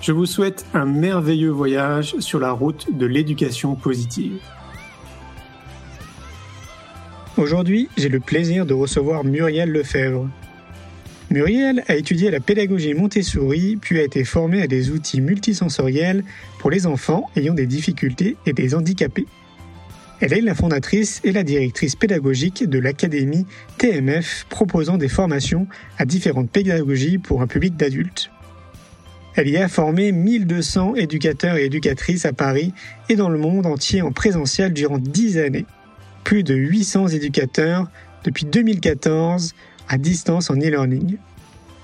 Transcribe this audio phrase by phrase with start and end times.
[0.00, 4.40] Je vous souhaite un merveilleux voyage sur la route de l'éducation positive.
[7.36, 10.26] Aujourd'hui, j'ai le plaisir de recevoir Muriel Lefebvre.
[11.30, 16.24] Muriel a étudié la pédagogie Montessori puis a été formée à des outils multisensoriels
[16.58, 19.26] pour les enfants ayant des difficultés et des handicapés.
[20.20, 25.66] Elle est la fondatrice et la directrice pédagogique de l'Académie TMF proposant des formations
[25.98, 28.30] à différentes pédagogies pour un public d'adultes.
[29.36, 32.72] Elle y a formé 1200 éducateurs et éducatrices à Paris
[33.08, 35.66] et dans le monde entier en présentiel durant 10 années.
[36.24, 37.86] Plus de 800 éducateurs
[38.24, 39.54] depuis 2014
[39.88, 41.16] à distance en e-learning.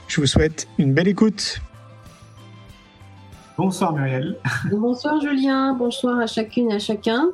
[0.08, 1.61] Je vous souhaite une belle écoute.
[3.56, 4.36] Bonsoir Muriel.
[4.70, 7.28] Bonsoir Julien, bonsoir à chacune et à chacun.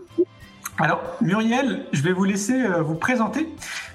[0.78, 3.48] Alors, Muriel, je vais vous laisser euh, vous présenter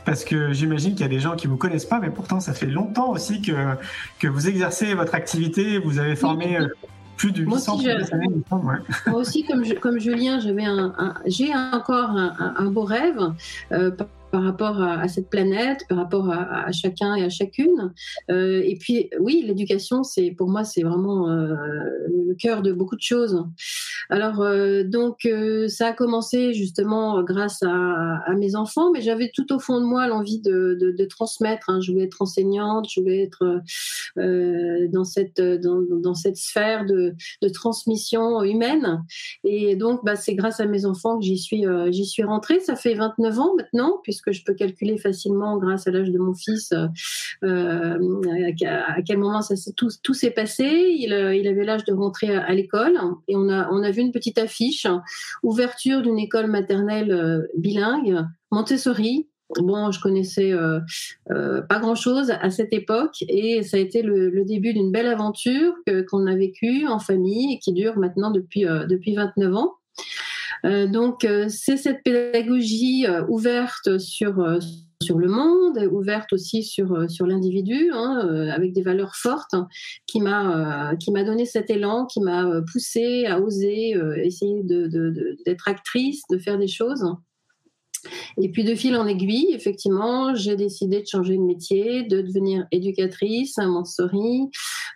[0.06, 2.54] parce que j'imagine qu'il y a des gens qui vous connaissent pas, mais pourtant ça
[2.54, 3.52] fait longtemps aussi que,
[4.20, 5.80] que vous exercez votre activité.
[5.80, 6.68] Vous avez formé euh,
[7.18, 8.32] plus de 800 professionnels.
[8.52, 13.20] Moi aussi, comme, comme Julien, j'avais un, j'ai encore un, beau rêve.
[13.72, 13.92] Euh,
[14.32, 17.94] par rapport à, cette planète, par rapport à, chacun et à chacune.
[18.30, 21.56] Euh, et puis, oui, l'éducation, c'est pour moi, c'est vraiment euh,
[22.10, 23.44] le cœur de beaucoup de choses.
[24.10, 25.28] Alors, euh, donc,
[25.68, 30.08] ça a commencé justement grâce à, mes enfants, mais j'avais tout au fond de moi
[30.08, 31.70] l'envie de, transmettre.
[31.70, 31.80] Hein.
[31.82, 33.62] Je voulais être enseignante, je voulais être
[34.92, 37.16] dans cette dans, cette sphère de,
[37.54, 39.04] transmission humaine.
[39.44, 42.60] Et donc, bah, c'est grâce à mes enfants que j'y suis j'y suis rentrée.
[42.60, 46.18] Ça fait 29 ans maintenant, puisque que je peux calculer facilement grâce à l'âge de
[46.18, 46.88] mon fils euh,
[47.44, 48.22] euh,
[48.66, 49.42] à, quel moment
[49.76, 50.96] tout, s'est passé.
[50.98, 52.98] Il, euh, il avait l'âge de rentrer à, l'école
[53.28, 54.88] et on a, on a vu une petite affiche,
[55.44, 59.28] ouverture d'une école maternelle bilingue, Montessori,
[59.60, 60.52] Bon, je connaissais
[61.30, 65.74] pas grand-chose à cette époque et ça a été le, début d'une belle aventure
[66.10, 69.74] qu'on a vécue en famille et qui dure maintenant depuis, depuis 29 ans.
[70.66, 77.92] Euh, donc, euh, c'est cette pédagogie euh, ouverte sur le monde, ouverte aussi sur l'individu,
[77.94, 79.56] hein, avec des valeurs fortes,
[80.08, 86.24] qui m'a qui m'a donné cet élan, qui m'a poussé à oser essayer d'être actrice,
[86.30, 87.06] de faire des choses.
[88.40, 92.68] Et puis de fil en aiguille, effectivement, j'ai décidé de changer de métier, de devenir
[92.72, 94.50] éducatrice à Montessori.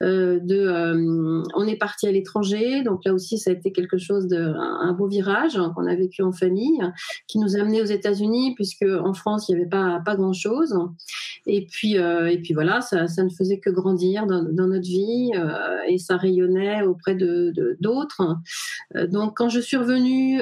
[0.04, 3.98] Euh, de, euh, on est parti à l'étranger, donc là aussi ça a été quelque
[3.98, 6.82] chose de un, beau virage qu'on a vécu en famille,
[7.28, 10.34] qui nous a amené aux États-Unis puisque en France il n'y avait pas pas grand
[10.34, 10.76] chose.
[11.46, 15.32] Et puis euh, et puis voilà, ça, ne faisait que grandir dans, notre vie
[15.88, 18.38] et ça rayonnait auprès de d'autres.
[19.10, 20.42] donc quand je suis revenue,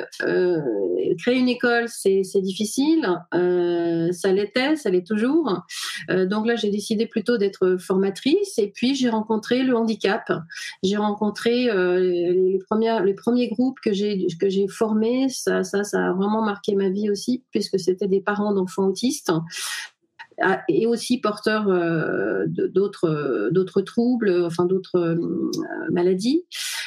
[1.18, 2.89] créer une école c'est difficile.
[3.34, 5.64] Euh, ça l'était, ça l'est toujours.
[6.10, 8.58] Euh, donc là, j'ai décidé plutôt d'être formatrice.
[8.58, 10.32] Et puis, j'ai rencontré le handicap.
[10.84, 12.60] J'ai rencontré euh, les,
[13.14, 15.30] premiers groupes que j'ai que j'ai formés.
[15.30, 19.32] Ça, ça, ça a vraiment marqué ma vie aussi, puisque c'était des parents d'enfants autistes
[20.68, 21.66] et aussi porteurs
[22.48, 25.18] d'autres d'autres troubles, enfin d'autres
[25.92, 26.44] maladies.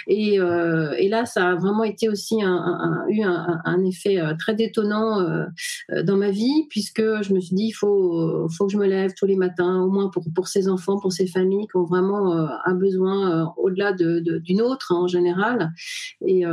[0.06, 5.44] Et, euh, là, ça a vraiment été aussi eu un, effet euh, très détonnant euh,
[6.04, 9.12] dans ma vie, puisque je me suis dit, il faut, faut que je me lève
[9.16, 12.32] tous les matins, au moins pour, pour ces enfants, pour ces familles qui ont vraiment
[12.64, 15.72] un besoin au-delà d'une de, d'une autre hein, en général.
[16.24, 16.44] Et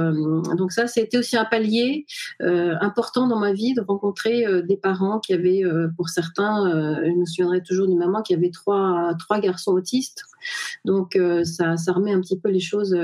[0.58, 2.06] donc ça, c'était aussi un palier
[2.40, 5.64] important dans ma vie de rencontrer des parents qui avaient,
[5.96, 10.24] pour certains, je me souviendrai toujours d'une maman qui avait trois, trois garçons autistes.
[10.86, 12.96] Donc ça, ça remet un petit peu les choses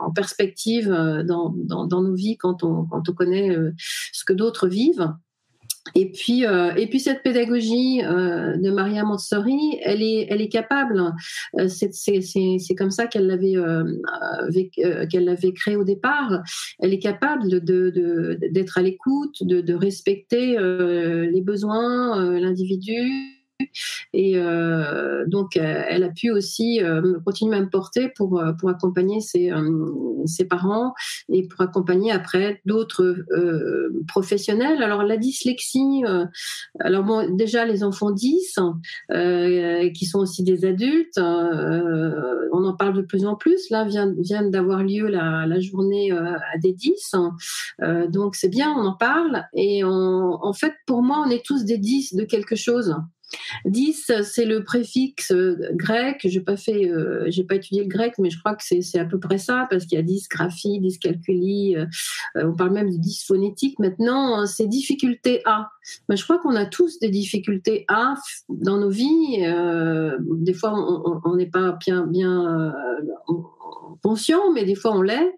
[0.00, 3.72] en perspective euh, dans, nos vies quand on, quand on connaît euh,
[4.12, 5.12] ce que d'autres vivent.
[5.94, 10.48] Et puis, euh, et puis cette pédagogie euh, de Maria Montessori, elle est, elle est
[10.48, 11.12] capable.
[11.58, 13.54] Euh, c'est comme ça qu'elle l'avait,
[15.10, 16.42] qu'elle l'avait créée au départ.
[16.80, 23.33] Elle est capable de, d'être à l'écoute, de, de, respecter les besoins, l'individu
[24.12, 28.68] et euh, donc, euh, elle a pu aussi euh, continuer à me porter pour, pour
[28.68, 29.50] accompagner ses,
[30.26, 30.94] ses parents
[31.28, 33.16] et pour accompagner après d'autres
[34.08, 34.82] professionnels.
[34.82, 36.02] Alors, la dyslexie,
[36.80, 38.58] alors bon, déjà les enfants 10,
[39.94, 43.70] qui sont aussi des adultes, on en parle de plus en plus.
[43.70, 47.14] Là, vient, vient d'avoir lieu la, journée à des 10.
[48.08, 49.44] donc, c'est bien, on en parle.
[49.54, 52.96] Et en fait, pour moi, on est tous des 10 de quelque chose.
[53.64, 56.20] 10, c'est le préfixe euh, grec.
[56.24, 59.04] J'ai pas fait, euh, j'ai pas étudié le grec, mais je crois que c'est à
[59.04, 61.76] peu près ça parce qu'il y a dysgraphie, dyscalculie.
[61.76, 61.86] Euh,
[62.36, 63.78] on parle même de dysphonétique.
[63.78, 65.70] Maintenant, hein, c'est difficulté A.
[66.08, 68.14] Mais je crois qu'on a tous des difficultés A
[68.48, 69.42] dans nos vies.
[70.30, 70.72] des fois,
[71.24, 72.72] on n'est pas bien, bien
[74.02, 75.32] conscient, mais des fois on l'est.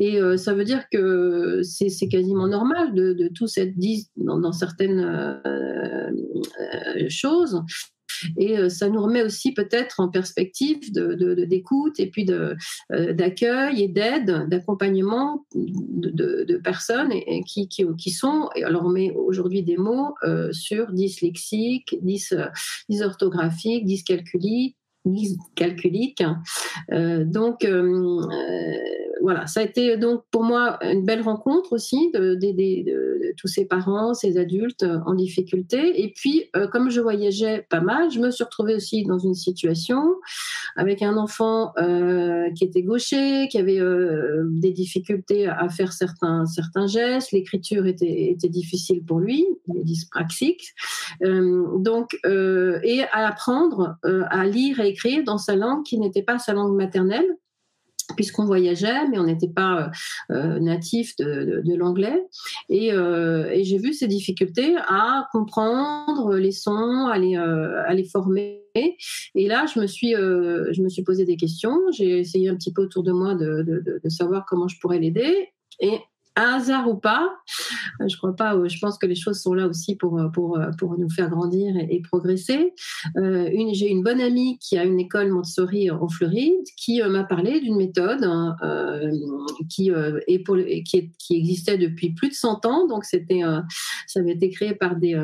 [0.00, 5.40] Et ça veut dire que c'est quasiment normal de, de tous être dit dans, certaines
[7.08, 7.62] choses.
[8.36, 12.54] Et euh, ça nous remet aussi peut-être en perspective d'écoute de, et puis euh,
[13.12, 19.62] d'accueil et d'aide, d'accompagnement de, personnes et, qui, qui, sont, et alors on met aujourd'hui
[19.62, 22.30] des mots euh, sur dyslexique, dys,
[22.88, 23.84] dysorthographique,
[25.04, 26.22] dyscalculique, dyscalculique.
[27.24, 27.66] donc
[29.24, 32.36] voilà, ça a été donc pour moi une belle rencontre aussi de,
[33.38, 36.02] tous ces parents, ces adultes euh, en difficulté.
[36.04, 39.32] Et puis, euh, comme je voyageais pas mal, je me suis retrouvée aussi dans une
[39.32, 40.14] situation
[40.76, 43.80] avec un enfant euh, qui était gaucher, qui avait
[44.44, 49.84] des difficultés à faire certains, certains gestes, l'écriture était, était difficile pour lui, il est
[49.84, 50.74] dyspraxique.
[51.22, 56.52] donc, et à apprendre à lire et écrire dans sa langue qui n'était pas sa
[56.52, 57.26] langue maternelle
[58.16, 59.92] puisqu'on voyageait, mais on n'était pas
[60.30, 62.22] euh, euh, natif de, l'anglais.
[62.70, 68.62] Euh, et, j'ai vu ces difficultés à comprendre les sons, à les, former.
[68.74, 71.78] Et là, je me suis, je me suis posé des questions.
[71.92, 75.48] J'ai essayé un petit peu autour de moi de, de savoir comment je pourrais l'aider.
[75.80, 75.98] Et
[76.36, 77.32] un hasard ou pas,
[78.00, 78.56] euh, je crois pas.
[78.56, 81.30] Euh, je pense que les choses sont là aussi pour euh, pour pour nous faire
[81.30, 82.74] grandir et, progresser.
[83.16, 87.60] Euh, j'ai une bonne amie qui a une école Montessori en Floride qui m'a parlé
[87.60, 88.56] d'une méthode hein,
[89.70, 92.86] qui est pour qui, qui existait depuis plus de 100 ans.
[92.86, 93.40] Donc c'était
[94.06, 95.14] ça avait été créé par des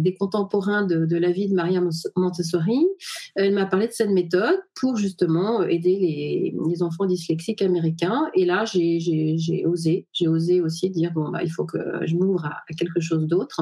[0.00, 1.80] des contemporains de, la vie de Maria
[2.16, 2.86] Montessori.
[3.36, 8.30] Elle m'a parlé de cette méthode pour justement aider les, les enfants dyslexiques américains.
[8.34, 12.46] Et là, j'ai osé j'ai osé aussi dire bon bah il faut que je m'ouvre
[12.46, 13.60] à, quelque chose d'autre.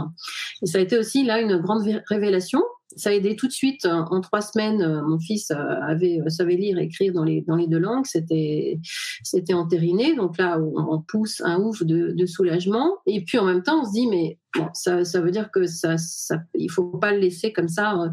[0.62, 2.62] Et ça a été aussi là une grande révélation.
[2.96, 3.86] Ça a aidé tout de suite.
[3.86, 7.40] En trois semaines, euh, mon fils euh, avait euh, savait lire et écrire dans les
[7.40, 8.04] dans les deux langues.
[8.04, 8.78] C'était
[9.22, 10.14] c'était entériné.
[10.14, 12.98] Donc là, on, pousse un ouf de, de, soulagement.
[13.06, 15.66] Et puis en même temps, on se dit mais bon, ça, ça veut dire que
[15.66, 18.10] ça, ça il faut pas le laisser comme ça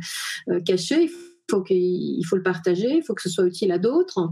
[0.66, 1.04] caché.
[1.04, 1.29] Il faut
[1.64, 4.30] qu'il faut le partager, il faut que ce soit utile à d'autres.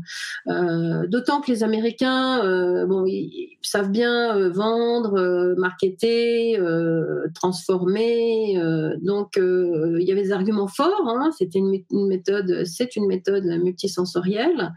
[0.47, 6.57] Euh, d'autant que les Américains, euh, bon, ils, savent bien euh, vendre, marketer,
[7.33, 8.55] transformer.
[9.01, 11.07] donc, il y avait des arguments forts.
[11.07, 11.31] Hein.
[11.37, 14.73] C'était une, méthode, c'est une méthode multisensorielle.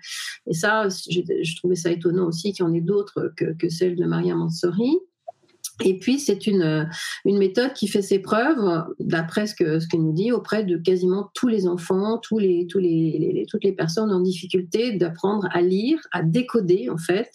[0.47, 3.97] Et ça, je, trouvais ça étonnant aussi qu'il y en ait d'autres que, que celle
[3.97, 4.99] de Maria Mansori.
[5.85, 6.89] Et puis, c'est une,
[7.25, 11.31] une méthode qui fait ses preuves, d'après ce qu'elle ce nous dit, auprès de quasiment
[11.35, 16.89] tous les enfants, tous les, toutes les personnes en difficulté d'apprendre à lire, à décoder,
[16.91, 17.31] en fait,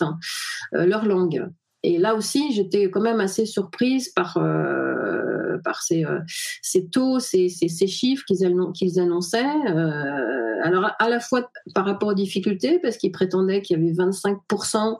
[0.75, 1.47] euh, leur langue.
[1.85, 6.19] Et là aussi, j'étais quand même assez surprise par, euh, par ces, euh,
[6.63, 9.45] ces, taux, ces, ces, chiffres qu'ils annonçaient.
[9.69, 13.93] Euh, alors, à la fois par rapport aux difficultés, parce qu'ils prétendaient qu'il y avait
[13.93, 14.99] 25%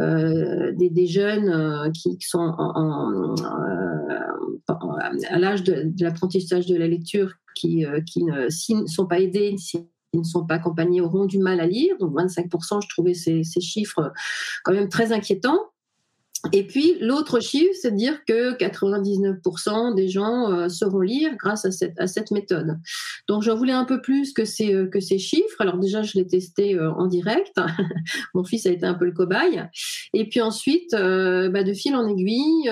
[0.00, 3.34] euh, des, jeunes euh, qui, sont en,
[4.68, 8.48] à l'âge de, l'apprentissage de la lecture qui, qui ne,
[8.86, 11.94] sont pas aidés, qui ne sont pas accompagnés auront du mal à lire.
[12.00, 14.12] Donc 25%, je trouvais ces chiffres
[14.64, 15.71] quand même très inquiétants.
[16.52, 21.64] Et puis l'autre chiffre, c'est de dire que 99% des gens euh, sauront lire grâce
[21.64, 22.78] à cette, méthode.
[23.28, 25.60] Donc j'en voulais un peu plus que ces, euh, chiffres.
[25.60, 27.56] Alors déjà, je l'ai testé euh, en direct.
[28.34, 29.62] Mon fils a été un peu le cobaye.
[30.14, 32.70] Et puis ensuite, bah, de fil en aiguille,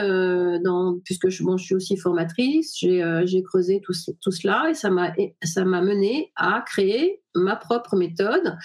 [1.05, 7.21] puisque je, suis aussi formatrice, j'ai creusé tout, cela et ça m'a mené à créer
[7.35, 8.57] ma propre méthode,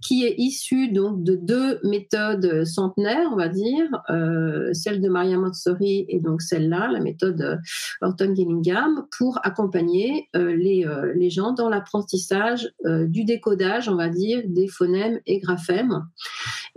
[0.00, 5.36] qui est issue donc de deux méthodes centenaires, on va dire, euh, celle de Maria
[5.38, 7.60] Montessori et donc celle-là, la méthode
[8.00, 14.08] Orton Gillingham, pour accompagner euh, les, euh, les gens dans l'apprentissage du décodage, on va
[14.08, 16.04] dire, des phonèmes et graphèmes.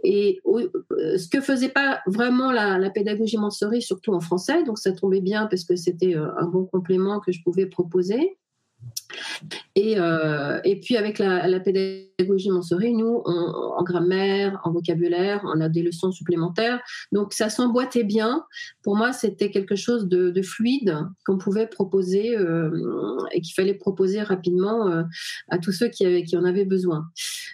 [0.03, 4.91] Et ce que faisait pas vraiment la, la pédagogie Montessori, surtout en français, donc ça
[4.91, 8.37] tombait bien parce que c'était un bon complément que je pouvais proposer.
[9.75, 15.69] Et, euh, et puis avec la, pédagogie Montessori, nous, en grammaire, en vocabulaire, on a
[15.69, 16.79] des leçons supplémentaires.
[17.11, 18.43] Donc ça s'emboîtait bien.
[18.83, 22.69] Pour moi, c'était quelque chose de, de fluide qu'on pouvait proposer euh,
[23.31, 25.03] et qu'il fallait proposer rapidement euh,
[25.49, 27.05] à tous ceux qui, en avaient besoin.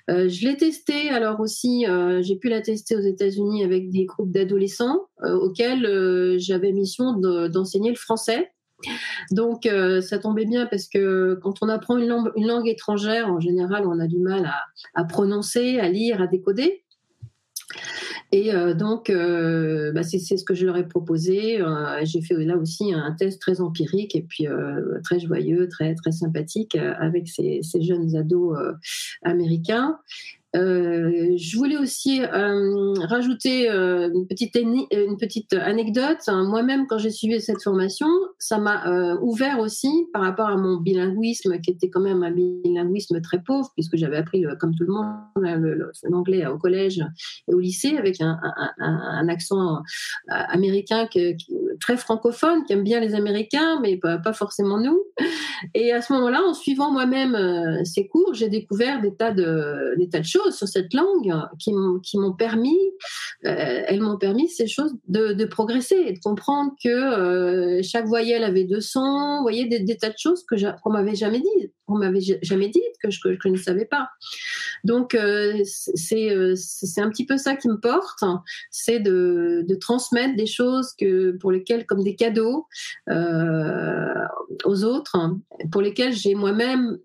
[0.07, 1.85] Je l'ai testé alors aussi,
[2.21, 7.95] j'ai pu la tester aux États-Unis avec des groupes d'adolescents auxquels j'avais mission d'enseigner le
[7.95, 8.51] français.
[9.31, 13.85] Donc, euh, ça tombait bien parce que quand on apprend une langue, étrangère, en général,
[13.85, 14.51] on a du mal
[14.93, 16.83] à, prononcer, à lire, à décoder.
[18.33, 21.61] Et euh, donc, euh, bah, c'est ce que je leur ai proposé.
[22.03, 24.45] J'ai fait là aussi un test très empirique et puis
[25.03, 28.57] très joyeux, très très sympathique avec ces jeunes ados
[29.23, 29.97] américains.
[30.53, 36.20] Euh, je voulais aussi euh, rajouter euh, une, petite anecdote.
[36.27, 41.60] Moi-même, quand j'ai suivi cette formation, ça m'a ouvert aussi par rapport à mon bilinguisme,
[41.60, 45.86] qui était quand même un bilinguisme très pauvre, puisque j'avais appris, comme tout le monde,
[46.03, 47.01] l'anglais au collège
[47.48, 48.38] et au lycée, avec un,
[49.29, 49.81] accent
[50.27, 51.08] américain
[51.79, 55.01] très francophone, qui aime bien les Américains, mais pas, forcément nous.
[55.74, 57.38] Et à ce moment-là, en suivant moi-même
[57.86, 62.79] ces cours, j'ai découvert des tas de choses sur cette langue qui m'ont permis,
[63.45, 68.43] euh, elles m'ont permis ces choses de, progresser et de comprendre que euh, chaque voyelle
[68.43, 71.98] avait deux sons, vous voyez, des, tas de choses que qu'on m'avait jamais dit, on
[71.98, 74.10] m'avait jamais dit que je, ne savais pas.
[74.83, 76.31] Donc euh, c'est
[77.01, 78.24] un petit peu ça qui me porte,
[78.69, 82.67] c'est de, transmettre des choses que pour lesquelles comme des cadeaux
[83.10, 85.17] aux autres,
[85.71, 87.00] pour lesquels j'ai moi-même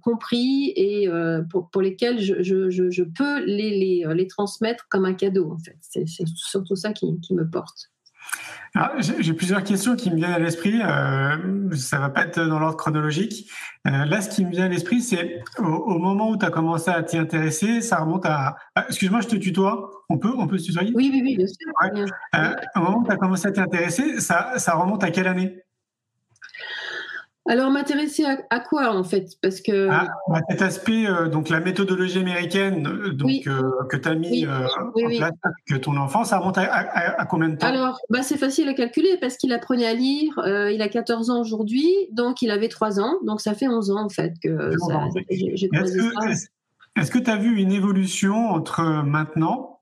[0.00, 5.04] compris et euh, pour, pour, lesquels je, je, je, peux les, les, les, transmettre comme
[5.04, 5.76] un cadeau, en fait.
[5.80, 7.90] C'est surtout ça qui, qui me porte.
[8.98, 10.80] J'ai plusieurs questions qui me viennent à l'esprit.
[10.82, 13.48] Euh, ça va pas être dans l'ordre chronologique.
[13.86, 16.90] Euh, là, ce qui me vient à l'esprit, c'est au, moment où tu as commencé
[16.90, 18.56] à t'y intéresser, ça remonte à.
[18.74, 19.90] Ah, excuse-moi, je te tutoie.
[20.08, 20.92] On peut, on peut se tutoyer?
[20.92, 22.08] Oui, oui, oui, bien sûr.
[22.34, 25.28] Euh, au moment où tu as commencé à t'y intéresser, ça, ça remonte à quelle
[25.28, 25.63] année?
[27.46, 29.36] Alors, m'intéresser à, quoi en fait?
[29.42, 33.60] Parce que ah, bah, cet aspect, euh, donc la méthodologie américaine, euh, donc euh,
[33.90, 35.32] que tu as mis en place
[35.66, 37.66] que ton enfant, ça remonte à, combien de temps?
[37.66, 40.32] Alors, bah, c'est facile à calculer parce qu'il apprenait à lire.
[40.72, 44.04] il a 14 ans aujourd'hui, donc il avait 3 ans, donc ça fait 11 ans
[44.04, 44.70] en fait que
[45.30, 45.68] j'ai
[46.96, 49.73] Est-ce que tu as vu une évolution entre maintenant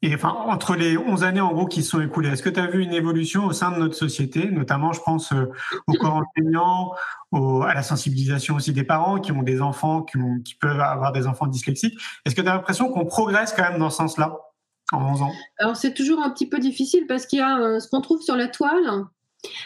[0.00, 2.60] et enfin, entre les 11 années en gros qui se sont écoulées, est-ce que tu
[2.60, 5.50] as vu une évolution au sein de notre société, notamment je pense euh,
[5.88, 6.92] au corps enseignant,
[7.32, 11.12] à la sensibilisation aussi des parents qui ont des enfants, qui, ont, qui peuvent avoir
[11.12, 11.98] des enfants dyslexiques.
[12.24, 14.38] Est-ce que tu as l'impression qu'on progresse quand même dans ce sens-là
[14.92, 15.32] en 11 ans?
[15.58, 18.22] Alors c'est toujours un petit peu difficile parce qu'il y a euh, ce qu'on trouve
[18.22, 19.04] sur la toile,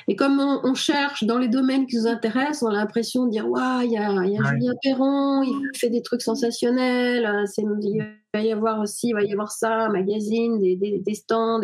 [0.08, 3.48] et comme on, cherche dans les domaines qui nous intéressent, on a l'impression de dire
[3.48, 7.62] Waouh, il y a, y a Julien Perron, il fait des trucs sensationnels, euh, c'est
[8.34, 11.60] va y avoir aussi, il va y avoir ça, magazine, des, des, des stands.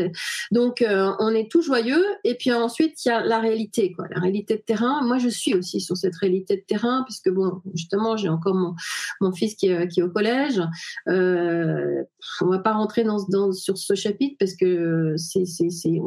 [0.51, 2.05] Donc, euh, on est tout joyeux.
[2.25, 5.03] Et puis ensuite, il y a la réalité, quoi, la réalité de terrain.
[5.03, 8.75] Moi, je suis aussi sur cette réalité de terrain, puisque bon, justement, j'ai encore mon,
[9.21, 10.61] mon fils qui est, qui est au collège.
[11.09, 12.03] Euh,
[12.41, 15.99] on va pas rentrer dans, dans, sur ce chapitre parce que c'est, c'est, c'est,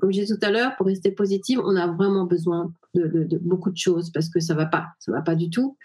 [0.00, 3.24] comme je disais tout à l'heure, pour rester positive, on a vraiment besoin de, de,
[3.24, 5.76] de, beaucoup de choses parce que ça va pas, ça va pas du tout.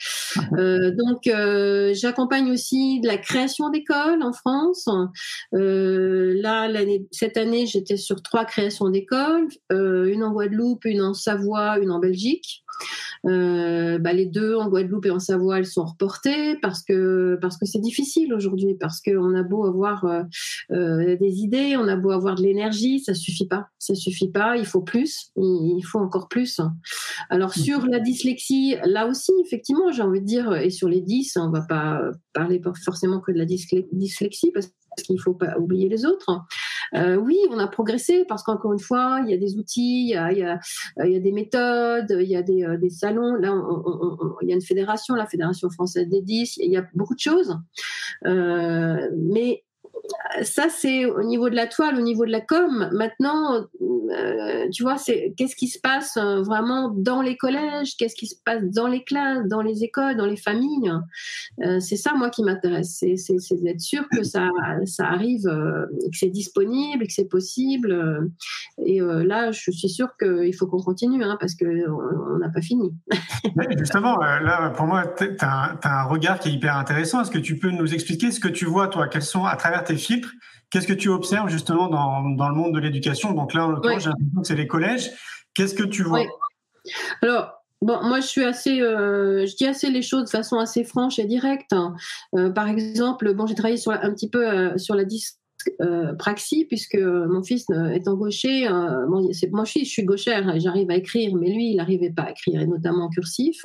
[0.58, 4.88] Euh, donc, euh, j'accompagne aussi de la création d'écoles en France.
[5.54, 6.70] Euh, là,
[7.12, 11.92] cette année, j'étais sur trois créations d'écoles, euh, une en Guadeloupe, une en Savoie, une
[11.92, 12.64] en Belgique.
[13.26, 17.58] Euh, bah, les deux en Guadeloupe et en Savoie, elles sont reportées parce que parce
[17.58, 20.06] que c'est difficile aujourd'hui, parce qu'on a beau avoir
[20.72, 24.58] euh, des idées, on a beau avoir de l'énergie, ça suffit pas, ça suffit pas.
[24.58, 26.60] Il faut plus, il, faut encore plus.
[27.30, 31.38] Alors sur la dyslexie, là aussi, effectivement, j'ai envie de dire, et sur les 10,
[31.38, 32.02] on va pas
[32.34, 33.46] parler forcément que de la
[34.16, 34.72] dyslexie parce
[35.04, 36.42] qu'il faut pas oublier les autres.
[36.94, 40.10] Euh, oui, on a progressé parce qu'encore une fois, il y a des outils, il
[40.10, 43.36] y a, il y a, des méthodes, il y a des, euh, des salons.
[43.36, 43.54] Là,
[44.42, 47.20] il y a une fédération, la Fédération française des 10, il y a beaucoup de
[47.20, 47.58] choses.
[48.26, 49.64] Euh, mais
[50.42, 52.90] ça, c'est au niveau de la toile, au niveau de la com.
[52.92, 58.16] Maintenant, euh, tu vois, c'est qu'est-ce qui se passe euh, vraiment dans les collèges, qu'est-ce
[58.16, 60.92] qui se passe dans les classes, dans les écoles, dans les familles?
[61.64, 63.04] Euh, c'est ça, moi, qui m'intéresse.
[63.16, 64.50] C'est d'être sûr que ça,
[65.00, 68.30] arrive, que c'est disponible, que c'est possible.
[68.86, 72.94] et là, je suis sûre qu'il faut qu'on continue, hein, parce qu'on n'a pas fini.
[73.78, 77.22] Justement, là, pour moi, tu as, un regard qui est hyper intéressant.
[77.22, 79.08] Est-ce que tu peux nous expliquer ce que tu vois, toi?
[79.08, 80.32] Quels sont, à travers tes filtres,
[80.70, 83.32] Qu'est-ce que tu observes justement dans, dans le monde de l'éducation?
[83.32, 85.12] Donc là, en l'occurrence, j'ai l'impression que c'est les collèges.
[85.54, 86.26] Qu'est-ce que tu vois?
[87.22, 90.84] Alors, Bon, moi, je suis assez, euh, je dis assez les choses de façon assez
[90.84, 91.72] franche et directe.
[91.72, 91.94] Hein.
[92.36, 95.24] Euh, par exemple, bon, j'ai travaillé sur un petit peu euh, sur la dis
[95.82, 100.60] euh, praxis, puisque mon fils euh, étant gaucher, euh, moi je suis, je suis gauchère
[100.60, 103.64] j'arrive à écrire, mais lui il n'arrivait pas à écrire, et notamment en cursif.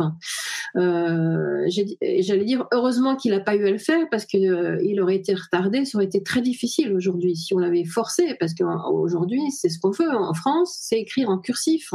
[0.74, 5.84] J'allais dire heureusement qu'il n'a pas eu à le faire parce qu'il aurait été retardé,
[5.84, 9.92] ça aurait été très difficile aujourd'hui si on l'avait forcé, parce qu'aujourd'hui c'est ce qu'on
[9.92, 11.90] fait en France, c'est écrire en cursif.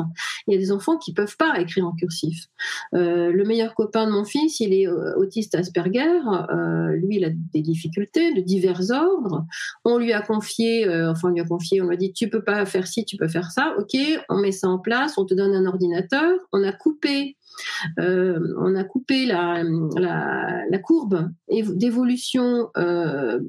[0.48, 2.48] Il y a des enfants qui peuvent pas écrire en cursif.
[2.94, 6.20] le meilleur copain de mon fils, il est autiste Asperger,
[6.94, 9.46] lui il a des difficultés de divers ordres.
[9.98, 12.44] Lui a confié, euh, enfin on lui a confié, on lui a dit tu peux
[12.44, 13.98] pas faire ci, tu peux faire ça, ok,
[14.30, 17.38] on met ça en place, on te donne un ordinateur, on a coupé
[18.00, 19.64] euh, on a coupé la,
[19.98, 23.40] la, courbe d'évolution euh,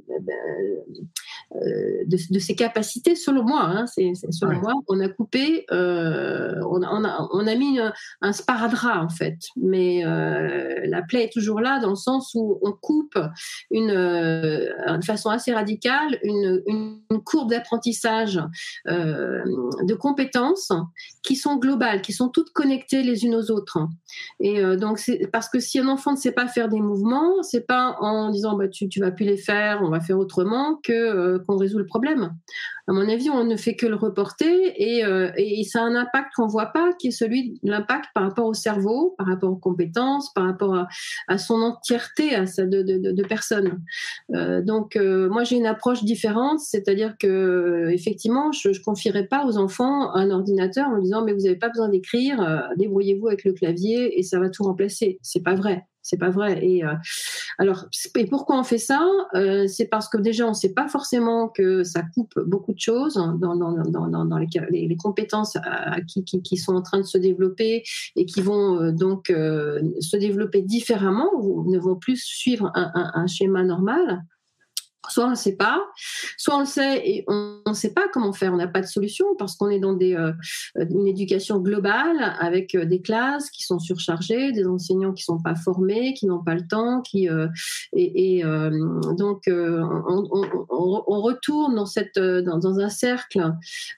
[1.55, 3.63] euh, de, ses capacités, selon moi.
[3.63, 7.79] Hein, c'est, selon moi, on a coupé, on, a, on, a, mis
[8.21, 12.73] un, sparadrap en fait, mais la plaie est toujours là dans le sens où on
[12.73, 13.19] coupe
[13.71, 18.41] une, de façon assez radicale une, une courbe d'apprentissage
[18.87, 20.73] de compétences
[21.23, 23.79] qui sont globales, qui sont toutes connectées les unes aux autres.
[24.41, 27.43] Et euh, donc, c'est parce que si un enfant ne sait pas faire des mouvements,
[27.43, 30.81] c'est pas en disant bah, tu, tu vas plus les faire, on va faire autrement
[30.83, 32.35] que euh, qu'on résout le problème.
[32.89, 35.97] À mon avis, on ne fait que le reporter et, euh, et ça a un
[35.97, 39.51] impact qu'on voit pas, qui est celui de l'impact par rapport au cerveau, par rapport
[39.51, 40.89] aux compétences, par rapport à,
[41.27, 43.81] à son entièreté, à sa de, de, de personnes.
[44.29, 50.15] donc, moi, j'ai une approche différente, c'est-à-dire que effectivement, je, je confierais pas aux enfants
[50.15, 54.23] un ordinateur en disant mais vous n'avez pas besoin d'écrire, débrouillez-vous avec le clavier et
[54.23, 55.19] ça va tout remplacer.
[55.23, 55.87] C'est pas vrai.
[56.09, 56.65] C'est pas vrai.
[56.65, 56.95] Et euh,
[57.59, 57.87] alors,
[58.17, 59.05] et pourquoi on fait ça?
[59.35, 62.79] Euh, C'est parce que déjà, on ne sait pas forcément que ça coupe beaucoup de
[62.79, 66.99] choses dans, dans, dans, dans les, les, compétences euh, qui, qui, qui, sont en train
[66.99, 67.83] de se développer
[68.15, 73.27] et qui vont donc se développer différemment, ou ne vont plus suivre un, un, un
[73.27, 74.23] schéma normal.
[75.09, 75.83] Soit on ne sait pas,
[76.37, 78.53] soit on le sait et on ne sait pas comment faire.
[78.53, 80.33] On n'a pas de solution parce qu'on est dans des, euh,
[80.91, 85.55] une éducation globale avec euh, des classes qui sont surchargées, des enseignants qui sont pas
[85.55, 87.49] formés, qui n'ont pas le temps, qui euh,
[87.93, 88.43] et, et
[89.17, 93.53] donc on, on, on, retourne dans cette dans un cercle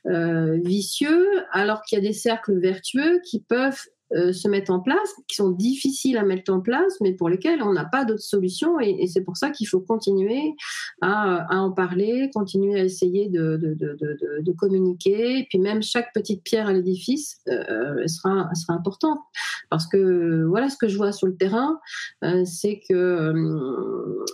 [0.05, 3.81] vicieux alors qu'il y a des cercles vertueux qui peuvent
[4.15, 7.63] euh, se mettre en place, qui sont difficiles à mettre en place, mais pour lesquels
[7.63, 8.81] on n'a pas d'autre solution.
[8.81, 10.55] Et, c'est pour ça qu'il faut continuer
[11.03, 13.59] à, en parler, continuer à essayer de,
[14.59, 15.41] communiquer.
[15.41, 19.19] Et puis même chaque petite pierre à l'édifice euh, sera, sera importante.
[19.71, 21.79] Parce que voilà ce que je vois sur le terrain,
[22.25, 24.25] euh, c'est que euh,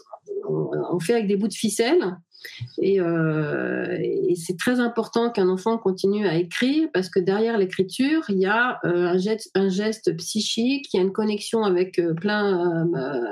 [0.49, 2.17] on fait avec des bouts de ficelle
[2.83, 8.39] euh, et, c'est très important qu'un enfant continue à écrire parce que derrière l'écriture, il
[8.39, 9.17] y a euh,
[9.55, 12.91] un, geste, psychique, il y a une connexion avec euh, plein,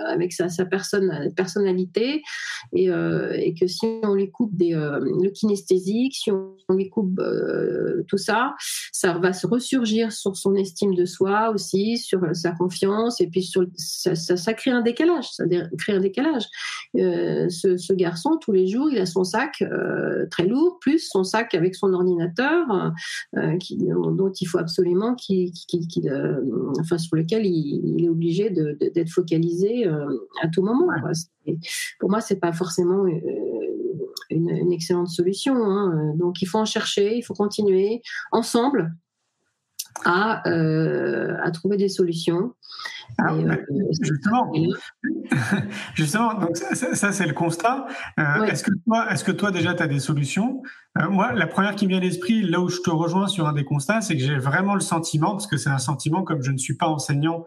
[0.09, 2.23] avec sa, sa personnalité,
[2.73, 2.87] et,
[3.59, 7.21] que si on lui coupe le kinesthésique, si on, lui coupe
[8.09, 8.55] tout ça,
[8.93, 13.47] ça va se ressurgir sur son estime de soi aussi, sur sa confiance, et puis
[13.77, 15.45] ça, crée un décalage, ça
[15.77, 16.45] crée un décalage.
[16.95, 21.55] Ce, ce, garçon, tous les jours, il son sac euh, très lourd, plus son sac
[21.55, 22.93] avec son ordinateur,
[23.37, 25.53] euh, qui, dont il faut absolument qu'il,
[26.07, 26.41] euh,
[26.81, 29.87] enfin sur lequel il, est obligé d'être focalisé
[30.43, 30.87] à tout moment.
[31.99, 33.07] Pour moi, c'est pas forcément
[34.31, 35.55] une, excellente solution.
[35.55, 36.15] Hein.
[36.17, 38.95] Donc, il faut en chercher, il faut continuer ensemble
[40.05, 42.55] à, à trouver des solutions.
[43.19, 43.57] Ah, euh,
[44.01, 44.53] justement,
[45.95, 47.87] justement, donc ça, c'est le constat.
[48.19, 50.63] Euh, est-ce que toi, est-ce que toi déjà tu as des solutions?
[50.99, 53.47] Euh, Moi, la première qui me vient à l'esprit, là où je te rejoins sur
[53.47, 56.43] un des constats, c'est que j'ai vraiment le sentiment, parce que c'est un sentiment comme
[56.43, 57.47] je ne suis pas enseignant,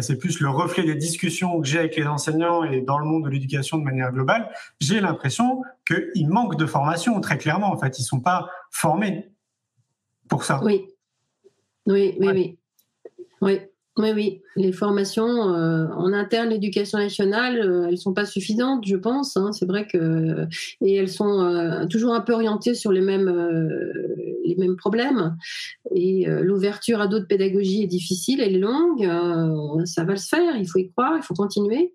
[0.00, 3.24] c'est plus le reflet des discussions que j'ai avec les enseignants et dans le monde
[3.24, 4.50] de l'éducation de manière globale.
[4.80, 7.72] J'ai l'impression qu'ils manquent de formation, très clairement.
[7.72, 9.30] En fait, ils sont pas formés
[10.28, 10.60] pour ça.
[10.62, 10.86] Oui,
[11.86, 12.58] oui, oui, oui.
[13.40, 13.60] oui.
[13.98, 14.42] Oui, oui.
[14.56, 19.38] Les formations euh, en interne, l'éducation nationale, euh, elles sont pas suffisantes, je pense.
[19.38, 19.52] Hein.
[19.52, 20.46] C'est vrai que
[20.82, 23.32] et elles sont euh, toujours un peu orientées sur les mêmes
[24.46, 25.36] les mêmes problèmes.
[25.94, 29.08] Et l'ouverture à d'autres pédagogies est difficile, elle est longue.
[29.86, 30.56] ça va se faire.
[30.56, 31.94] Il faut y croire, il faut continuer.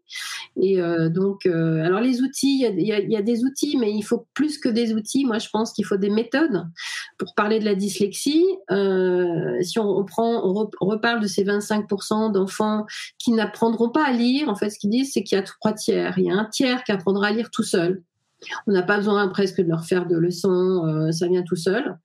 [0.62, 4.58] Et donc, alors les outils, il y, y a, des outils, mais il faut plus
[4.58, 5.26] que des outils.
[5.26, 6.66] Moi, je pense qu'il faut des méthodes
[7.18, 8.46] pour parler de la dyslexie.
[9.62, 12.86] si on, on prend, on reparle de ces 25% d'enfants
[13.18, 14.50] qui n'apprendront pas à lire.
[14.50, 16.18] En fait, ce qu'ils disent, c'est qu'il y a trois tiers.
[16.18, 18.04] Il y a un tiers qui apprendra à lire tout seul.
[18.68, 21.98] On n'a pas besoin presque de leur faire de leçons, euh, ça vient tout seul.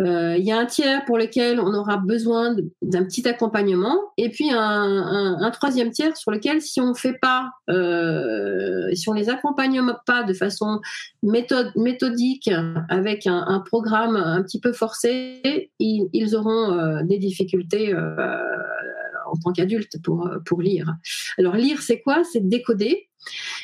[0.00, 4.30] Euh, il y a un tiers pour lequel on aura besoin d'un petit accompagnement, et
[4.30, 9.80] puis un, troisième tiers sur lequel, si on fait pas, euh, si on les accompagne
[10.06, 10.80] pas de façon
[11.22, 12.50] méthode, méthodique,
[12.88, 20.60] avec un, programme un petit peu forcé, ils, auront des difficultés en tant qu'adulte pour
[20.60, 20.94] lire.
[21.38, 22.22] Alors lire, c'est quoi?
[22.24, 23.08] C'est décoder.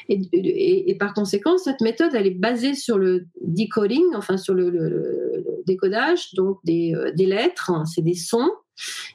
[0.09, 6.33] Et, par conséquent, cette méthode, elle est basée sur le decoding, enfin sur le, décodage,
[6.35, 8.51] donc des, euh, lettres, hein, c'est des sons,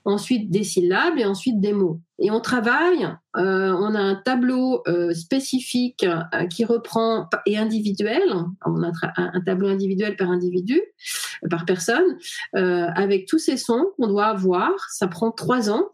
[0.05, 1.99] ensuite des syllabes et ensuite des mots.
[2.19, 3.03] Et on travaille,
[3.36, 6.05] euh, on a un tableau euh, spécifique
[6.49, 8.23] qui reprend et individuel,
[8.65, 10.81] on a un tableau individuel par individu,
[11.49, 12.17] par personne,
[12.53, 14.71] avec tous ces sons qu'on doit avoir.
[14.91, 15.89] Ça prend trois ans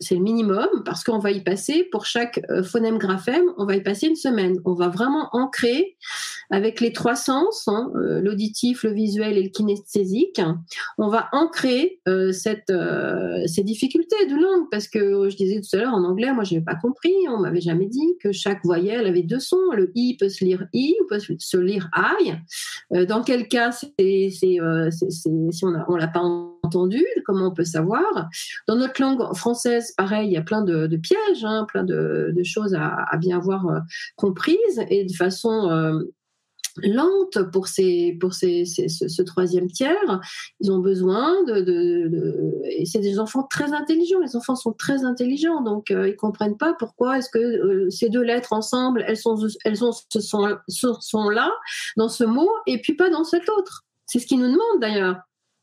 [0.00, 3.76] c'est le minimum parce qu'on va y passer pour chaque euh, phonème graphème, on va
[3.76, 4.56] y passer une semaine.
[4.64, 5.96] On va vraiment ancrer
[6.50, 10.40] avec les trois sens, hein, euh, l'auditif, le visuel et le kinesthésique.
[10.98, 15.94] On va ancrer euh, ces difficultés de langue parce que je disais tout à l'heure
[15.94, 19.22] en anglais, moi je n'avais pas compris, on m'avait jamais dit que chaque voyelle avait
[19.22, 19.70] deux sons.
[19.72, 22.32] Le i peut se lire i ou peut se lire i.
[23.06, 28.28] dans quel cas si on ne l'a pas entendu, comment on peut savoir
[28.66, 32.74] Dans notre langue française pareil, il y a plein de, pièges, hein, plein de, choses
[32.74, 33.80] à, bien avoir euh,
[34.16, 36.00] comprises et de façon euh,
[36.78, 40.20] lente pour, ce, troisième tiers.
[40.60, 42.10] Ils ont besoin de...
[42.84, 44.20] c'est des enfants très intelligents.
[44.20, 48.22] Les enfants sont très intelligents, donc euh, ils comprennent pas pourquoi est-ce que ces deux
[48.22, 51.50] lettres ensemble, elles, sont, sont, sont, sont là,
[51.96, 53.84] dans ce mot, et puis pas dans cet autre.
[54.06, 55.16] C'est ce qu'ils nous demandent d'ailleurs.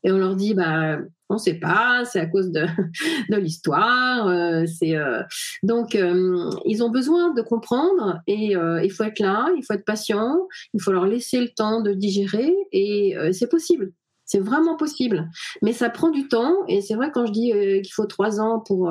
[0.04, 0.98] Et on leur dit, bah,
[1.32, 2.66] on ne sait pas, c'est à cause de,
[3.30, 4.28] de l'histoire.
[4.28, 5.22] Euh, euh,
[5.62, 9.84] donc euh, ils ont besoin de comprendre et il faut être là, il faut être
[9.84, 13.92] patient, il faut leur laisser le temps de digérer et c'est possible.
[14.24, 15.28] C'est vraiment possible,
[15.60, 16.54] mais ça prend du temps.
[16.66, 18.90] Et c'est vrai quand je dis qu'il faut trois ans pour,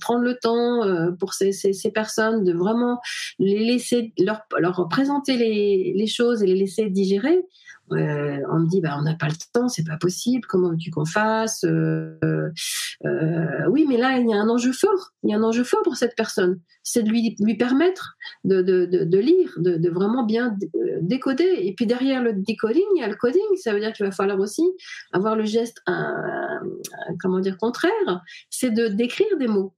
[0.00, 0.80] prendre le temps
[1.18, 2.98] pour ces, ces, ces, personnes de vraiment
[3.38, 7.40] les laisser leur, leur présenter les, les choses et les laisser digérer.
[7.92, 10.46] Euh, on me dit bah on n'a pas le temps, c'est pas possible.
[10.48, 12.18] Comment veux-tu qu'on fasse euh,
[13.04, 15.12] euh, Oui, mais là il y a un enjeu fort.
[15.22, 16.60] Il y a un enjeu fort pour cette personne.
[16.82, 20.56] C'est de lui lui permettre de, de, de, lire, de, vraiment bien
[21.02, 21.58] décoder.
[21.58, 23.42] Et puis derrière le decoding, il y a le coding.
[23.56, 24.62] Ça veut dire qu'il va falloir aussi
[25.12, 25.82] avoir le geste,
[27.20, 28.22] comment dire, contraire.
[28.50, 29.74] C'est de d'écrire des mots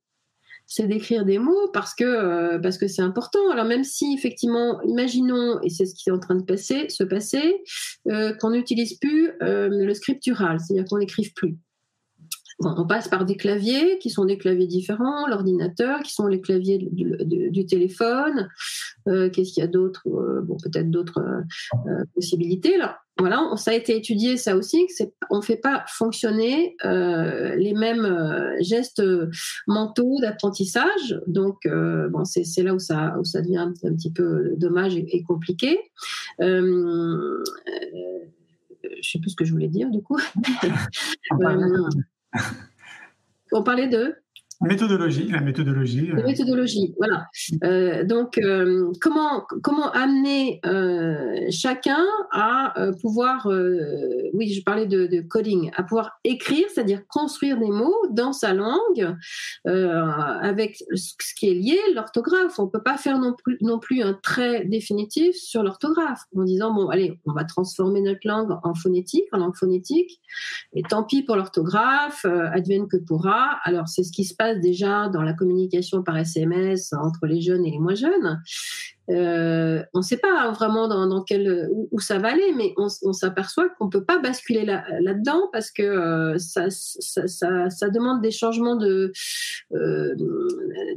[0.66, 3.50] c'est d'écrire des mots parce que euh, parce que c'est important.
[3.50, 7.04] Alors même si effectivement, imaginons et c'est ce qui est en train de passer, se
[7.04, 7.62] passer,
[8.08, 11.56] euh, qu'on n'utilise plus euh, le scriptural, c'est-à-dire qu'on n'écrive plus.
[12.60, 16.78] on passe par des claviers qui sont des claviers différents, l'ordinateur qui sont les claviers
[16.78, 18.48] du, téléphone.
[19.06, 20.02] Qu'est-ce qu'il y a d'autre
[20.42, 21.22] Bon, peut-être d'autres
[22.14, 24.86] possibilités là voilà, ça a été étudié ça aussi,
[25.30, 29.02] on ne fait pas fonctionner euh, les mêmes euh, gestes
[29.66, 31.20] mentaux d'apprentissage.
[31.26, 35.22] Donc, euh, bon, c'est là où ça, où ça devient un, petit peu dommage et,
[35.22, 35.78] compliqué.
[36.40, 37.42] je ne
[39.02, 40.18] sais plus ce que je voulais dire du coup.
[43.52, 44.21] on parlait de
[44.62, 46.06] Méthodologie, la méthodologie.
[46.14, 47.26] La méthodologie, voilà.
[47.64, 53.48] Euh, donc, euh, comment, comment amener euh, chacun à pouvoir,
[54.32, 59.16] oui, je parlais de, coding, à pouvoir écrire, c'est-à-dire construire des mots dans sa langue
[59.64, 62.58] avec ce qui est lié, l'orthographe.
[62.58, 66.44] On ne peut pas faire non plus, non plus un trait définitif sur l'orthographe en
[66.44, 70.20] disant, bon, allez, on va transformer notre langue en phonétique, en langue phonétique,
[70.72, 73.58] et tant pis pour l'orthographe, advienne que pourra.
[73.64, 77.64] Alors, c'est ce qui se passe déjà dans la communication par SMS entre les jeunes
[77.64, 78.42] et les moins jeunes.
[79.10, 83.68] Euh, on ne sait pas vraiment dans, quel, où, ça va aller, mais on, s'aperçoit
[83.70, 88.76] qu'on ne peut pas basculer là, dedans parce que euh, ça, ça, demande des changements
[88.76, 89.12] de,
[89.74, 90.14] euh,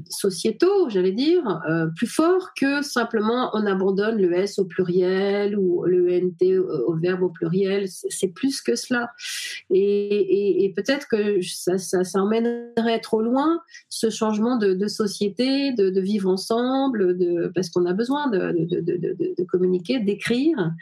[0.10, 1.62] sociétaux, j'allais dire,
[1.96, 7.24] plus forts que simplement on abandonne le S au pluriel ou le NT au, verbe
[7.24, 7.88] au pluriel.
[7.88, 9.12] C'est plus que cela.
[9.72, 16.30] Et, peut-être que ça, ça, emmènerait trop loin ce changement de, société, de, de, vivre
[16.30, 20.74] ensemble, de, parce qu'on a besoin de, communiquer, d'écrire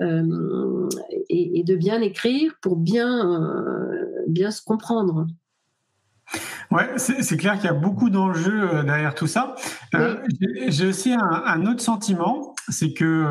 [0.00, 0.88] euh,
[1.28, 5.26] et, de bien écrire pour bien, euh, bien se comprendre.
[6.70, 9.54] Ouais, c'est clair qu'il y a beaucoup d'enjeux euh, derrière tout ça.
[10.68, 13.24] j'ai aussi un, autre sentiment, c'est que,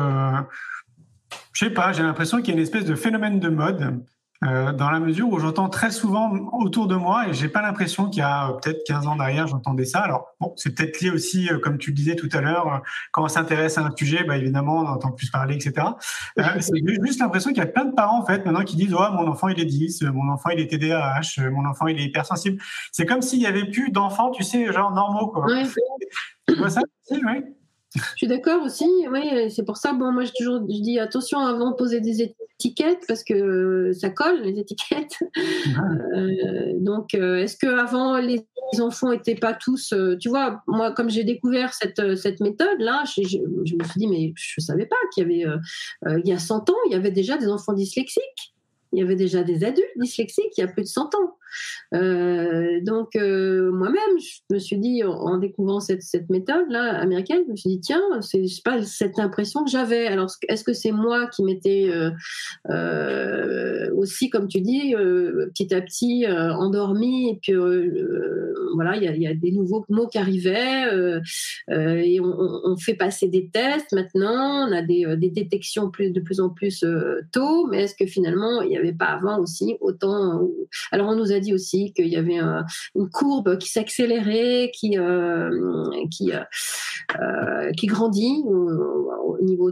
[1.52, 4.02] je sais pas, j'ai l'impression qu'il y a une espèce de phénomène de mode
[4.44, 8.10] euh, dans la mesure où j'entends très souvent autour de moi, et j'ai pas l'impression
[8.10, 10.00] qu'il y a euh, peut-être 15 ans derrière, j'entendais ça.
[10.00, 13.24] Alors, bon, c'est peut-être lié aussi, euh, comme tu le disais tout à l'heure, quand
[13.24, 15.86] on s'intéresse à un sujet, bah, évidemment, on entend plus parler, etc.
[16.60, 19.12] c'est juste l'impression qu'il y a plein de parents, en fait, maintenant qui disent, oh,
[19.12, 22.60] mon enfant, il est 10, mon enfant, il est TDAH, mon enfant, il est hypersensible.
[22.92, 25.46] C'est comme s'il y avait plus d'enfants, tu sais, genre normaux, quoi.
[26.46, 27.54] Tu vois ça Oui.
[27.94, 28.86] Je suis d'accord aussi.
[29.10, 29.92] Oui, c'est pour ça.
[29.92, 34.10] Bon, moi, je toujours, je dis attention avant de poser des étiquettes parce que ça
[34.10, 35.18] colle les étiquettes.
[36.14, 38.46] Euh, donc, euh, est-ce que avant les
[38.80, 43.04] enfants n'étaient pas tous, euh, tu vois, moi, comme j'ai découvert cette cette méthode là,
[43.04, 45.58] je, je, me suis dit mais je savais pas qu'il y avait
[46.18, 48.53] il y a 100 ans, il y avait déjà des enfants dyslexiques.
[48.94, 51.36] Il y avait déjà des adultes dyslexiques il y a plus de 100 ans.
[51.94, 57.42] Euh, donc euh, moi-même, je me suis dit en, découvrant cette, cette méthode là américaine,
[57.46, 60.06] je me suis dit tiens, c'est pas cette impression que j'avais.
[60.06, 61.90] Alors est-ce que c'est moi qui m'étais
[62.70, 67.54] euh, aussi, comme tu dis, petit à petit endormi et puis
[68.74, 70.84] voilà, il y a, des nouveaux mots qui arrivaient
[71.70, 76.48] et on, fait passer des tests maintenant, on a des, détections plus, de plus en
[76.48, 76.84] plus
[77.32, 80.48] tôt, mais est-ce que finalement il n'y avait pas avant aussi autant
[80.92, 82.40] Alors on nous a dit aussi qu'il y avait
[82.94, 86.40] une courbe qui s'accélérait, qui euh, qui euh,
[87.20, 89.70] euh, qui grandit au, niveau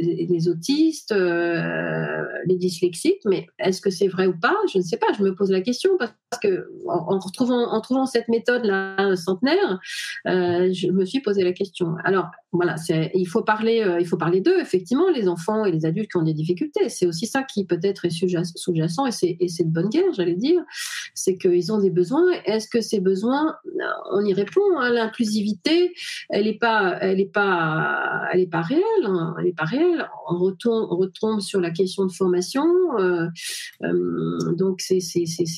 [0.00, 3.20] des autistes, les dyslexiques.
[3.24, 4.56] Mais est-ce que c'est vrai ou pas?
[4.72, 5.06] Je ne sais pas.
[5.16, 9.80] Je me pose la question parce que en, retrouvant trouvant cette méthode là centenaire,
[10.24, 11.94] je me suis posé la question.
[12.04, 12.76] Alors voilà,
[13.14, 16.34] il faut parler, faut parler d'eux effectivement, les enfants et les adultes qui ont des
[16.34, 16.88] difficultés.
[16.88, 20.62] C'est aussi ça qui peut-être est sous-jacent et c'est de bonne guerre, j'allais dire
[21.14, 22.30] c'est qu'ils ont des besoins.
[22.44, 23.56] Est-ce que ces besoins,
[24.12, 25.94] on y répond hein, L'inclusivité,
[26.30, 26.98] elle n'est pas,
[27.32, 28.82] pas, pas réelle.
[29.04, 29.85] Hein, elle est pas réelle.
[30.28, 32.64] On retombe, sur la question de formation.
[32.98, 33.26] Euh,
[33.82, 35.00] euh, donc c'est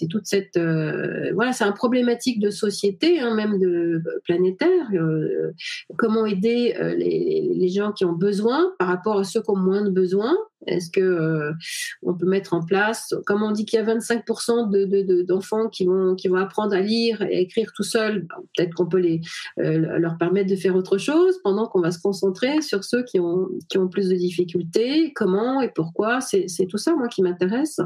[0.09, 4.89] toute cette, euh, voilà, c'est un problématique de société, hein, même de planétaire.
[5.97, 9.83] comment aider les, les gens qui ont besoin par rapport à ceux qui ont moins
[9.83, 10.37] de besoins
[10.67, 11.53] est-ce que euh,
[12.03, 16.15] on peut mettre en place, comme on dit qu'il y a 25% d'enfants qui vont
[16.17, 19.21] qui vont apprendre à lire et à écrire tout seuls, ben, peut-être qu'on peut les
[19.61, 23.21] euh, leur permettre de faire autre chose pendant qu'on va se concentrer sur ceux qui
[23.21, 25.13] ont qui ont plus de difficultés.
[25.15, 27.81] Comment et pourquoi C'est tout ça moi qui m'intéresse,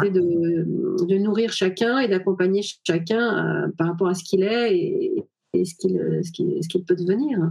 [0.00, 4.76] c'est de, de, nourrir chacun et d'accompagner chacun euh, par rapport à ce qu'il est
[4.76, 7.50] et, et ce qu'il ce qu'il peut devenir.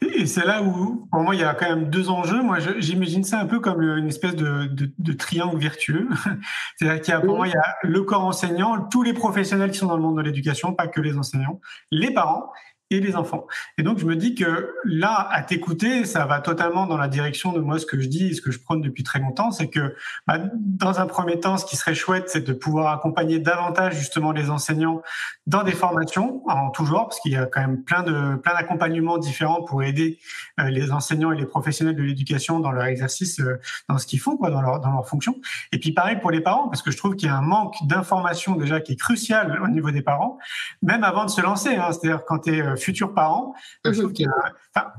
[0.00, 2.42] Et c'est là où, pour moi, il y a quand même deux enjeux.
[2.42, 6.08] Moi, j'imagine ça un peu comme une espèce de, de, triangle vertueux.
[6.76, 9.70] C'est-à-dire qu'il y a, pour moi, il y a le corps enseignant, tous les professionnels
[9.70, 12.50] qui sont dans le monde de l'éducation, pas que les enseignants, les parents
[12.92, 13.46] et les enfants.
[13.78, 17.52] Et donc, je me dis que là, à t'écouter, ça va totalement dans la direction
[17.52, 19.68] de moi, ce que je dis et ce que je prône depuis très longtemps, c'est
[19.68, 19.94] que
[20.26, 24.32] bah, dans un premier temps, ce qui serait chouette, c'est de pouvoir accompagner davantage justement
[24.32, 25.02] les enseignants
[25.46, 28.54] dans des formations en tout genre, parce qu'il y a quand même plein de plein
[28.54, 30.18] d'accompagnements différents pour aider
[30.60, 34.20] euh, les enseignants et les professionnels de l'éducation dans leur exercice, euh, dans ce qu'ils
[34.20, 35.36] font, quoi, dans leur dans leur fonction.
[35.72, 37.74] Et puis pareil pour les parents, parce que je trouve qu'il y a un manque
[37.86, 40.38] d'information déjà qui est crucial au niveau des parents,
[40.82, 41.76] même avant de se lancer.
[41.76, 44.12] Hein, C'est-à-dire quand tu es euh, futurs parents, mhm.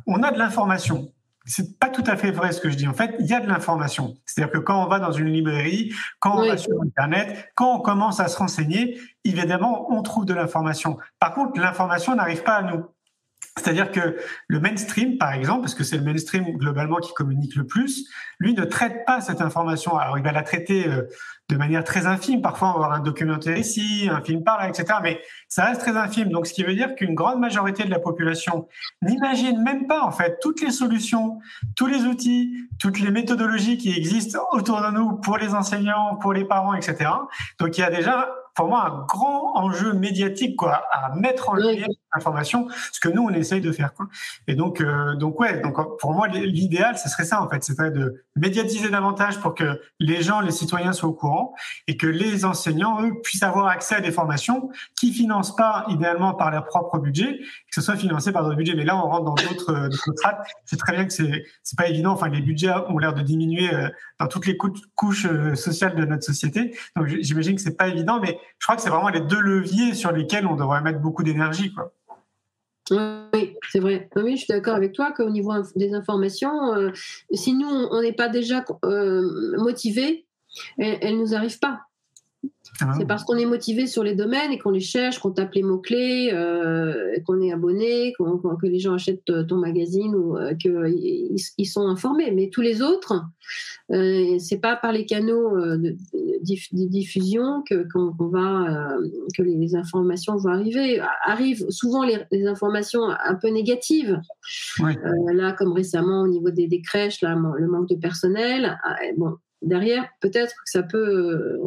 [0.07, 1.11] on a de l'information.
[1.45, 2.87] C'est pas tout à fait vrai ce que je dis.
[2.87, 4.15] En fait, il y a de l'information.
[4.25, 7.79] C'est-à-dire que quand on va dans une librairie, quand on va sur Internet, quand on
[7.81, 10.97] commence à se renseigner, évidemment, on trouve de l'information.
[11.19, 12.85] Par contre, l'information n'arrive pas à nous.
[13.57, 17.67] C'est-à-dire que le mainstream, par exemple, parce que c'est le mainstream globalement qui communique le
[17.67, 19.95] plus, lui ne traite pas cette information.
[19.95, 21.03] Alors il va la traiter euh,
[21.49, 22.41] de manière très infime.
[22.41, 24.99] Parfois, on va avoir un documentaire ici, un film par là, etc.
[25.01, 26.29] Mais ça reste très infime.
[26.29, 28.67] Donc, ce qui veut dire qu'une grande majorité de la population
[29.01, 31.39] n'imagine même pas, en fait, toutes les solutions,
[31.75, 36.33] tous les outils, toutes les méthodologies qui existent autour de nous pour les enseignants, pour
[36.33, 37.09] les parents, etc.
[37.59, 41.55] Donc, il y a déjà, pour moi, un grand enjeu médiatique, quoi, à mettre en
[41.55, 43.93] lumière, information, ce que nous on essaye de faire.
[43.93, 44.07] Quoi.
[44.47, 47.79] Et donc, euh, donc ouais, donc pour moi l'idéal, ce serait ça en fait, c'est
[47.91, 51.53] de médiatiser davantage pour que les gens, les citoyens soient au courant
[51.87, 56.33] et que les enseignants eux puissent avoir accès à des formations qui financent pas idéalement
[56.33, 58.75] par leur propre budget, que ce soit financé par d'autres budgets.
[58.75, 60.47] Mais là, on rentre dans d'autres euh, strates.
[60.65, 62.11] C'est très bien que c'est c'est pas évident.
[62.11, 64.57] Enfin, les budgets ont l'air de diminuer euh, dans toutes les
[64.95, 66.75] couches sociales de notre société.
[66.95, 69.93] Donc j'imagine que c'est pas évident, mais je crois que c'est vraiment les deux leviers
[69.93, 71.91] sur lesquels on devrait mettre beaucoup d'énergie, quoi.
[72.91, 74.09] Oui, c'est vrai.
[74.15, 76.91] Oui, je suis d'accord avec toi qu'au niveau des informations, euh,
[77.31, 80.25] si nous, on n'est pas déjà euh, motivés,
[80.77, 81.81] elles ne nous arrivent pas.
[82.81, 82.93] Ah.
[82.97, 85.61] C'est parce qu'on est motivé sur les domaines et qu'on les cherche, qu'on tape les
[85.61, 91.67] mots-clés, euh, qu'on est abonné, que les gens achètent euh, ton magazine ou euh, qu'ils
[91.67, 92.31] sont informés.
[92.31, 93.13] Mais tous les autres,
[93.91, 95.95] euh, c'est pas par les canaux de,
[96.41, 98.97] diffusion que, qu'on, va,
[99.37, 100.99] que les, informations vont arriver.
[101.25, 104.19] Arrivent souvent les, informations un peu négatives.
[104.79, 108.79] là, comme récemment au niveau des, des crèches, là, le manque de personnel.
[108.83, 111.59] Ah, bon, derrière, peut-être que ça peut,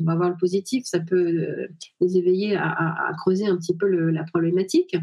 [0.00, 1.66] on va voir le positif, ça peut euh,
[2.00, 4.96] les éveiller à, creuser un petit peu la problématique.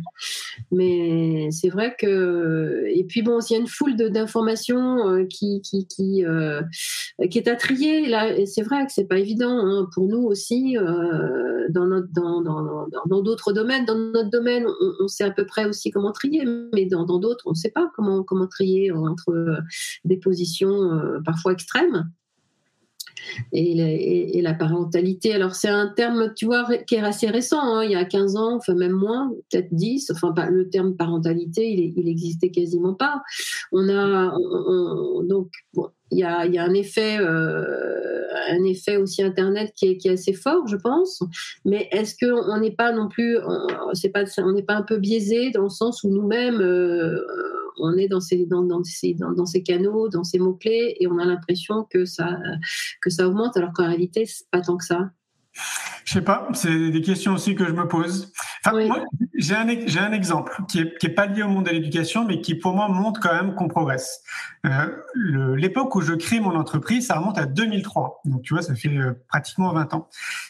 [0.72, 5.28] Mais c'est vrai que, et puis bon, il y a une foule d'informations euh, euh,
[5.28, 5.62] qui
[7.38, 8.46] est à trier là.
[8.46, 10.76] c'est vrai que c'est pas évident hein, pour nous aussi
[11.70, 13.86] dans d'autres domaines.
[13.86, 14.66] Dans notre domaine,
[15.00, 17.90] on, sait à peu près aussi comment trier, mais dans d'autres, on ne sait pas
[17.96, 19.62] comment trier entre
[20.04, 22.10] des positions parfois extrêmes
[23.52, 25.34] et, la parentalité.
[25.34, 27.84] Alors c'est un terme, tu vois, qui est assez récent, hein.
[27.84, 31.94] il y a 15 ans, enfin même moins, peut-être 10, enfin le terme parentalité, il,
[31.98, 33.22] il existait quasiment pas.
[33.72, 34.36] On a,
[35.24, 40.34] donc, bon, il y a, un effet, euh, un effet aussi internet qui est, assez
[40.34, 41.22] fort, je pense.
[41.66, 43.38] Mais est-ce que on n'est pas non plus,
[43.94, 47.20] c'est pas, on pas un peu biaisé dans le sens où nous-mêmes, euh,
[47.78, 48.48] on est dans ces,
[49.64, 52.38] canaux, dans ces mots clés, et on a l'impression que ça,
[53.02, 55.12] que ça augmente, alors qu'en réalité, c'est pas tant que ça.
[56.06, 58.32] Je sais pas, c'est des questions aussi que je me pose.
[58.64, 59.00] Enfin, moi,
[59.34, 62.26] j'ai un, j'ai un exemple qui est, qui est pas lié au monde de l'éducation,
[62.26, 64.22] mais qui pour moi montre quand même qu'on progresse.
[64.66, 68.22] Euh, l'époque où je crée mon entreprise, ça remonte à 2003.
[68.26, 70.10] Donc tu vois, ça fait euh, pratiquement 20 ans.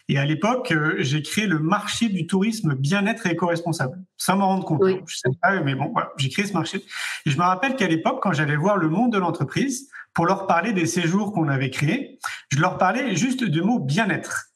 [0.09, 3.97] Et à l'époque, euh, j'ai créé le marché du tourisme bien-être et éco-responsable.
[4.17, 4.83] Sans m'en rendre compte.
[4.83, 4.99] Hein.
[5.07, 6.83] Je sais pas, mais bon, voilà, j'ai créé ce marché.
[7.25, 10.47] Et je me rappelle qu'à l'époque, quand j'allais voir le monde de l'entreprise pour leur
[10.47, 12.19] parler des séjours qu'on avait créés,
[12.51, 14.47] je leur parlais juste du mot bien-être.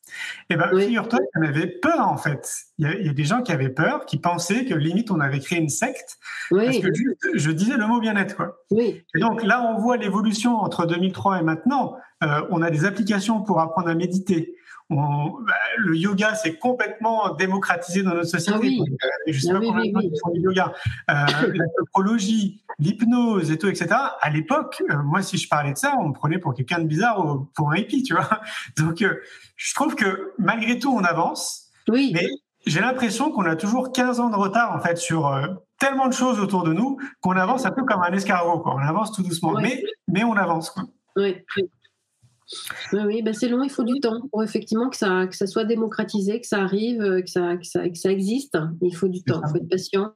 [0.50, 2.50] Eh ben, figure-toi qu'on avait peur, en fait.
[2.78, 5.60] Il y, a, des gens qui avaient peur, qui pensaient que limite on avait créé
[5.60, 6.18] une secte.
[6.50, 6.88] Parce que
[7.34, 8.58] je disais le mot bien-être, quoi.
[8.72, 9.04] Oui.
[9.16, 11.98] Et donc là, on voit l'évolution entre 2003 et maintenant.
[12.24, 14.56] Euh, on a des applications pour apprendre à méditer.
[14.90, 18.58] Bah, le yoga s'est complètement démocratisé dans notre société.
[18.58, 18.82] Ah oui.
[18.82, 20.74] Euh, je sais pas combien de font du yoga.
[21.10, 21.14] Euh,
[21.54, 23.88] la topologie, l'hypnose et tout, etc.
[24.22, 27.46] À l'époque, moi, si je parlais de ça, on me prenait pour quelqu'un de bizarre,
[27.56, 28.42] pour un hippie, tu vois.
[28.78, 29.06] Donc,
[29.56, 31.68] je trouve que malgré tout, on avance.
[31.88, 32.12] Oui.
[32.14, 32.28] Mais
[32.66, 35.48] j'ai l'impression qu'on a toujours 15 ans de retard, en fait, sur euh,
[35.80, 38.76] tellement de choses autour de nous qu'on avance un peu comme un escargot, quoi.
[38.76, 39.54] On avance tout doucement.
[39.54, 40.84] Mais, mais on avance, quoi.
[41.16, 41.38] Oui.
[41.58, 41.70] Oui,
[42.94, 45.66] oui ben c'est long, il faut du temps pour effectivement que ça, que ça soit
[45.66, 48.58] démocratisé, que ça arrive, euh, que ça, que ça, que ça existe.
[48.82, 50.14] Il faut du temps, il faut être patient.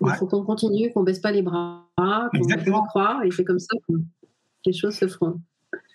[0.00, 3.76] Il faut qu'on continue, qu'on baisse pas les bras, qu'on croit, et c'est comme ça
[3.88, 3.94] que
[4.66, 5.40] les choses se feront.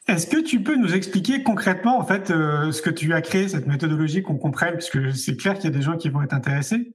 [0.07, 3.47] Est-ce que tu peux nous expliquer concrètement en fait euh, ce que tu as créé,
[3.47, 6.33] cette méthodologie qu'on comprenne, puisque c'est clair qu'il y a des gens qui vont être
[6.33, 6.93] intéressés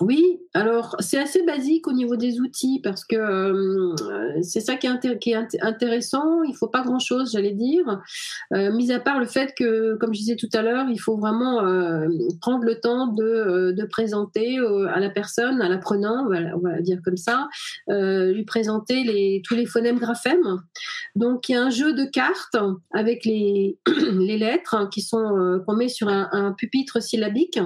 [0.00, 4.86] oui, alors c'est assez basique au niveau des outils parce que euh, c'est ça qui
[4.86, 6.42] est, intéressant.
[6.44, 8.00] Il faut pas grand-chose, j'allais dire,
[8.54, 11.16] euh, mis à part le fait que, comme je disais tout à l'heure, il faut
[11.16, 12.06] vraiment euh,
[12.40, 17.48] prendre le temps de, présenter à la personne, à l'apprenant, on va dire comme ça,
[17.88, 20.62] lui présenter tous les phonèmes graphèmes.
[21.16, 22.56] Donc il y a un jeu de cartes
[22.92, 23.78] avec les,
[24.12, 27.58] les lettres qui sont qu'on met sur un pupitre syllabique.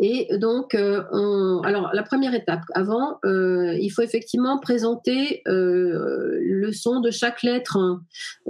[0.00, 6.72] Et donc, euh, alors la première étape, avant, euh, il faut effectivement présenter euh, le
[6.72, 8.02] son de chaque lettre, hein,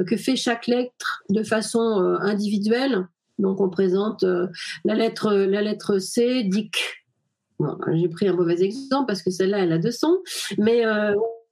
[0.06, 1.80] que fait chaque lettre de façon
[2.20, 3.06] individuelle.
[3.38, 4.24] Donc, on présente
[4.84, 6.76] la lettre, la lettre C, Dick.
[7.92, 10.18] j'ai pris un mauvais exemple parce que celle-là, elle a deux sons,
[10.58, 10.82] mais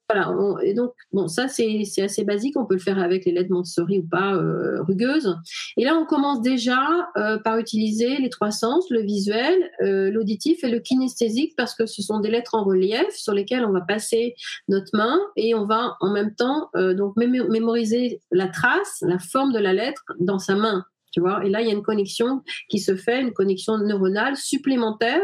[0.08, 2.56] voilà, et donc, bon, ça, c'est assez basique.
[2.56, 5.36] On peut le faire avec les lettres Montessori ou pas euh, rugueuses.
[5.76, 6.78] Et là, on commence déjà
[7.16, 11.86] euh, par utiliser les trois sens, le visuel, euh, l'auditif et le kinesthésique, parce que
[11.86, 14.34] ce sont des lettres en relief sur lesquelles on va passer
[14.68, 19.58] notre main et on va en même temps donc mémoriser la trace, la forme de
[19.58, 20.84] la lettre dans sa main.
[21.16, 25.20] Et là, il y a une connexion qui se fait, une connexion neuronale supplémentaire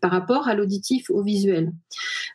[0.00, 1.72] par rapport à l'auditif, au visuel.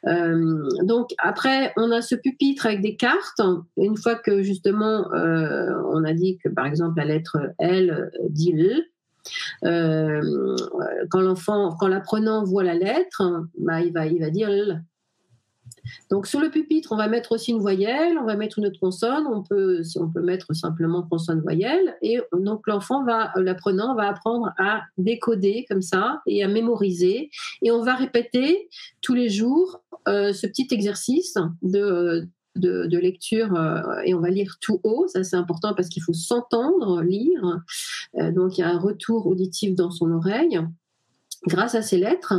[0.08, 3.42] Euh, donc après, on a ce pupitre avec des cartes.
[3.78, 8.52] Une fois que justement, euh, on a dit que par exemple la lettre L dit
[8.52, 8.84] L,
[9.66, 10.56] euh,
[11.10, 14.84] quand l'enfant, quand l'apprenant voit la lettre, bah, il va, il va dire L.
[16.10, 18.80] Donc sur le pupitre, on va mettre aussi une voyelle, on va mettre une autre
[18.80, 24.10] consonne, on peut, on peut mettre simplement consonne voyelle, et donc l'enfant va, l'apprenant va
[24.10, 27.30] apprendre à décoder comme ça et à mémoriser,
[27.62, 28.70] et on va répéter
[29.02, 34.58] tous les jours euh, ce petit exercice de, de, lecture euh, et on va lire
[34.62, 35.08] tout haut.
[35.08, 37.62] Ça, c'est important parce qu'il faut s'entendre lire.
[38.18, 40.60] Euh, donc, il y a un retour auditif dans son oreille
[41.48, 42.34] grâce à ces lettres.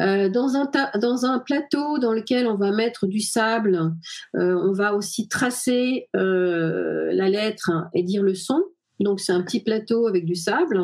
[0.00, 3.92] Euh, dans, un dans un plateau dans lequel on va mettre du sable,
[4.34, 8.62] on va aussi tracer la lettre et dire le son.
[9.00, 10.80] Donc c'est un petit plateau avec du sable.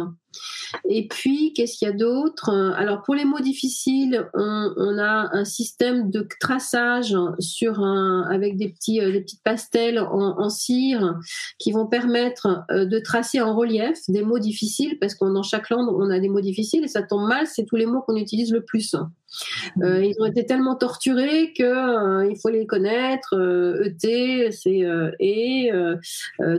[0.88, 2.50] Et puis, qu'est-ce qu'il y a d'autre?
[2.76, 8.68] Alors, pour les mots difficiles, on, a un système de traçage sur un, avec des,
[8.68, 11.18] petits, euh, des petites pastels en, cire
[11.58, 15.70] qui vont permettre euh, de tracer en relief des mots difficiles, parce que dans chaque
[15.70, 18.16] langue, on a des mots difficiles et ça tombe mal, c'est tous les mots qu'on
[18.16, 18.94] utilise le plus.
[19.82, 23.34] Euh, ils ont été tellement torturés que il faut les connaître.
[23.84, 24.84] ET, c'est
[25.20, 25.70] et,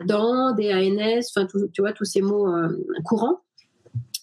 [0.05, 2.47] dans, DANS, enfin, tu vois, tous ces mots
[3.03, 3.41] courants.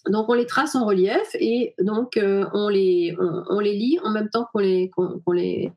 [0.09, 3.15] Donc on les trace en relief et donc euh, on, les,
[3.49, 5.71] on, les lit en même temps qu'on les, qu'on, les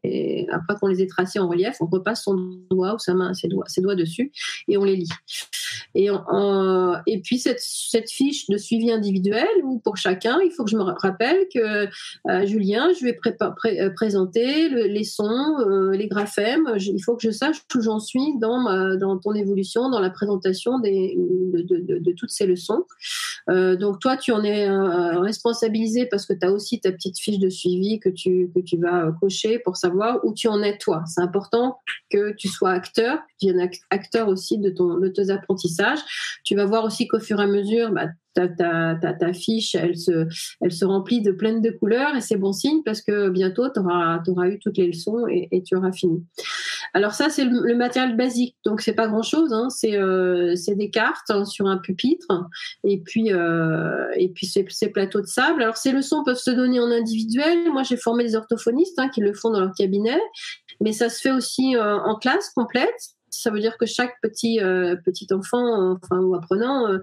[0.52, 2.36] après qu'on les ait tracés en relief, on repasse son
[2.70, 4.32] doigt ou sa main, ses doigts, ses doigts dessus
[4.68, 5.08] et on les lit.
[5.94, 6.08] Et,
[7.06, 10.76] et puis cette, cette fiche de suivi individuel où pour chacun, il faut que je
[10.76, 11.86] me rappelle que
[12.28, 15.56] euh, Julien, je vais euh, présenter les sons,
[15.92, 16.68] les graphèmes.
[16.76, 20.78] il faut que je sache où j'en suis dans, dans ton évolution, dans la présentation
[20.78, 22.84] de, de, de, toutes ces leçons.
[23.48, 27.38] donc toi, tu en es euh, responsabilisé parce que tu as aussi ta petite fiche
[27.38, 31.02] de suivi que tu, vas cocher pour savoir où tu en es toi.
[31.06, 35.30] C'est important que tu sois acteur, que tu sois acteur aussi de, ton, de tes
[35.30, 36.00] apprentissages.
[36.44, 39.96] Tu vas voir aussi qu'au fur et à mesure, bah, ta, ta, ta, fiche, elle
[39.96, 40.26] se,
[40.60, 43.80] elle se remplit de pleines de couleurs et c'est bon signe parce que bientôt, tu
[43.80, 46.22] auras, eu toutes les leçons et, et tu auras fini.
[46.94, 49.68] Alors ça, c'est le, matériel basique, donc c'est pas grand-chose, hein.
[49.70, 52.26] c'est euh, des cartes hein, sur un pupitre
[52.84, 55.62] et puis, euh, et puis ces, ces, plateaux de sable.
[55.62, 57.70] Alors ces leçons peuvent se donner en individuel.
[57.72, 60.20] Moi, j'ai formé des orthophonistes hein, qui le font dans leur cabinet,
[60.80, 63.14] mais ça se fait aussi euh, en classe complète.
[63.30, 66.98] Ça veut dire que chaque petit euh, petit enfant, enfin ou apprenant, euh,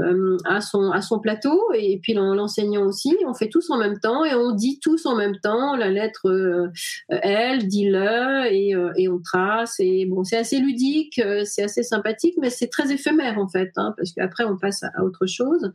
[0.00, 3.16] euh, a son a son plateau et puis l'enseignant aussi.
[3.26, 6.70] On fait tous en même temps et on dit tous en même temps la lettre
[7.08, 9.76] L, dit le et, et on trace.
[9.80, 13.94] Et bon, c'est assez ludique, c'est assez sympathique, mais c'est très éphémère en fait, hein,
[13.96, 15.72] parce qu'après on passe à, autre chose.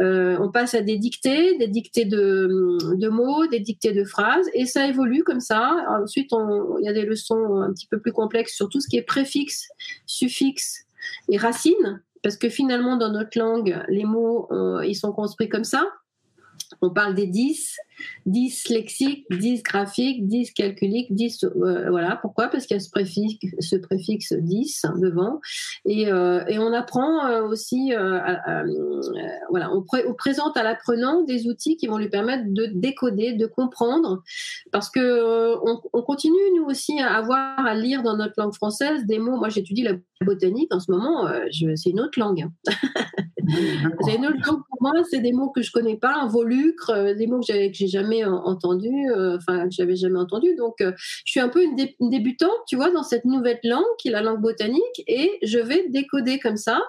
[0.00, 4.66] on passe à des dictées, des dictées de, de mots, des dictées de phrases et
[4.66, 5.76] ça évolue comme ça.
[6.02, 8.96] Ensuite, il y a des leçons un petit peu plus complexes sur tout ce qui
[8.96, 9.43] est préfixe
[10.06, 10.86] suffixes
[11.28, 15.64] et racines, parce que finalement, dans notre langue, les mots, euh, ils sont construits comme
[15.64, 15.86] ça.
[16.80, 17.76] On parle des 10,
[18.26, 21.44] 10 lexiques, 10 graphiques, 10 calculiques, 10.
[21.44, 22.16] Euh, voilà.
[22.16, 22.48] Pourquoi?
[22.48, 25.40] Parce qu'il y a ce préfixe, ce préfixe 10 devant.
[25.84, 27.92] Et, euh, et on apprend euh, aussi,
[29.50, 34.22] voilà, on, présente à l'apprenant des outils qui vont lui permettre de décoder, de comprendre.
[34.72, 39.04] Parce que on, on, continue, nous aussi, à avoir à lire dans notre langue française
[39.06, 39.36] des mots.
[39.36, 39.94] Moi, j'étudie la
[40.24, 42.48] botanique en ce moment, c'est une autre langue.
[44.08, 47.46] langue pour moi, c'est des mots que je connais pas, un volucre, des mots que
[47.46, 50.54] j'avais j'ai jamais euh, enfin que j'avais jamais entendu.
[50.56, 50.92] Donc euh,
[51.24, 51.76] je suis un peu une,
[52.10, 55.88] débutante, tu vois, dans cette nouvelle langue qui est la langue botanique, et je vais
[55.88, 56.80] décoder comme ça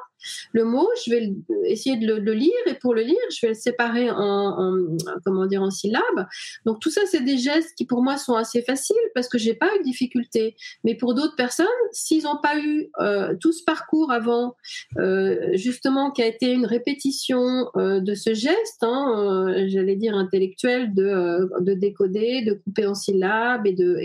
[0.51, 1.33] le mot, je vais
[1.65, 4.75] essayer de le, lire et pour le lire, je vais le séparer en,
[5.23, 6.27] comment dire en syllabes.
[6.65, 9.53] Donc tout ça, c'est des gestes qui pour moi sont assez faciles parce que j'ai
[9.53, 10.55] pas eu de difficulté.
[10.83, 14.55] Mais pour d'autres personnes, s'ils n'ont pas eu euh, tout ce parcours avant,
[14.97, 20.93] euh, justement, qui a été une répétition euh, de ce geste, hein, j'allais dire intellectuel,
[20.93, 23.95] de, de décoder, de couper en syllabes et de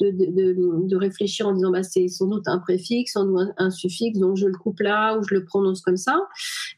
[0.00, 0.14] de,
[0.86, 4.36] de, réfléchir en disant bah c'est sans doute un préfixe, sans doute un suffixe, donc
[4.36, 6.20] je le coupe là je le prononce comme ça,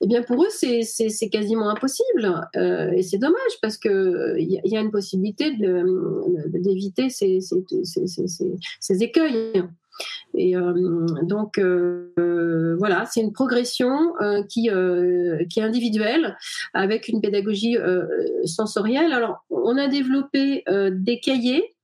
[0.01, 2.01] eh bien pour eux c'est quasiment impossible
[2.57, 5.57] euh, et c'est dommage parce que il y, a une possibilité
[6.47, 7.41] d'éviter ces,
[8.81, 9.65] ces, écueils.
[10.35, 14.15] Et euh, donc euh, voilà, c'est une progression
[14.49, 14.71] qui,
[15.51, 16.37] qui est individuelle
[16.75, 17.77] avec une pédagogie
[18.45, 19.13] sensorielle.
[19.13, 21.75] Alors on a développé des cahiers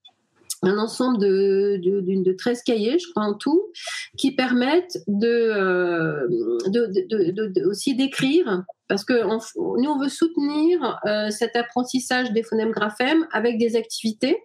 [0.62, 3.70] un ensemble de, de, de, 13 cahiers, je crois en tout,
[4.16, 6.26] qui permettent de, euh,
[6.68, 11.00] de, aussi d'écrire parce que nous on veut soutenir
[11.30, 14.38] cet apprentissage des phonèmes graphèmes avec des activités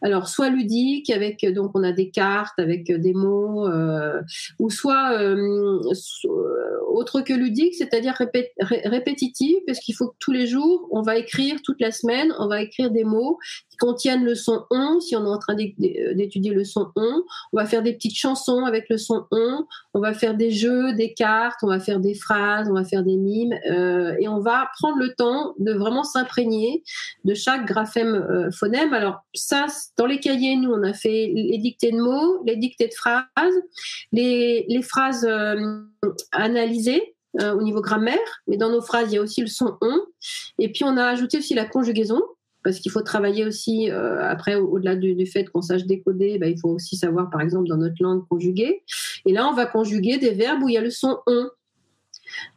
[0.00, 4.20] alors, soit ludique, avec donc on a des cartes avec des mots, euh,
[4.58, 5.80] ou soit euh,
[6.88, 8.14] autre que ludique, c'est-à-dire
[8.84, 12.48] répétitif, parce qu'il faut que tous les jours, on va écrire toute la semaine, on
[12.48, 13.38] va écrire des mots
[13.70, 15.00] qui contiennent le son on.
[15.00, 18.64] Si on est en train d'étudier le son on, on va faire des petites chansons
[18.64, 19.66] avec le son on.
[19.94, 23.02] On va faire des jeux, des cartes, on va faire des phrases, on va faire
[23.02, 26.82] des mimes, euh, et on va prendre le temps de vraiment s'imprégner
[27.24, 28.92] de chaque graphème phonème.
[28.92, 29.61] Alors ça,
[29.96, 33.26] dans les cahiers, nous, on a fait les dictées de mots, les dictées de phrases,
[34.12, 35.80] les, phrases euh,
[36.32, 39.76] analysées euh, au niveau grammaire, mais dans nos phrases, il y a aussi le son
[39.80, 40.00] on.
[40.58, 42.20] Et puis, on a ajouté aussi la conjugaison,
[42.62, 46.58] parce qu'il faut travailler aussi, euh, après, au-delà du, fait qu'on sache décoder, bah, il
[46.58, 48.82] faut aussi savoir, par exemple, dans notre langue, conjuguer.
[49.26, 51.48] Et là, on va conjuguer des verbes où il y a le son on.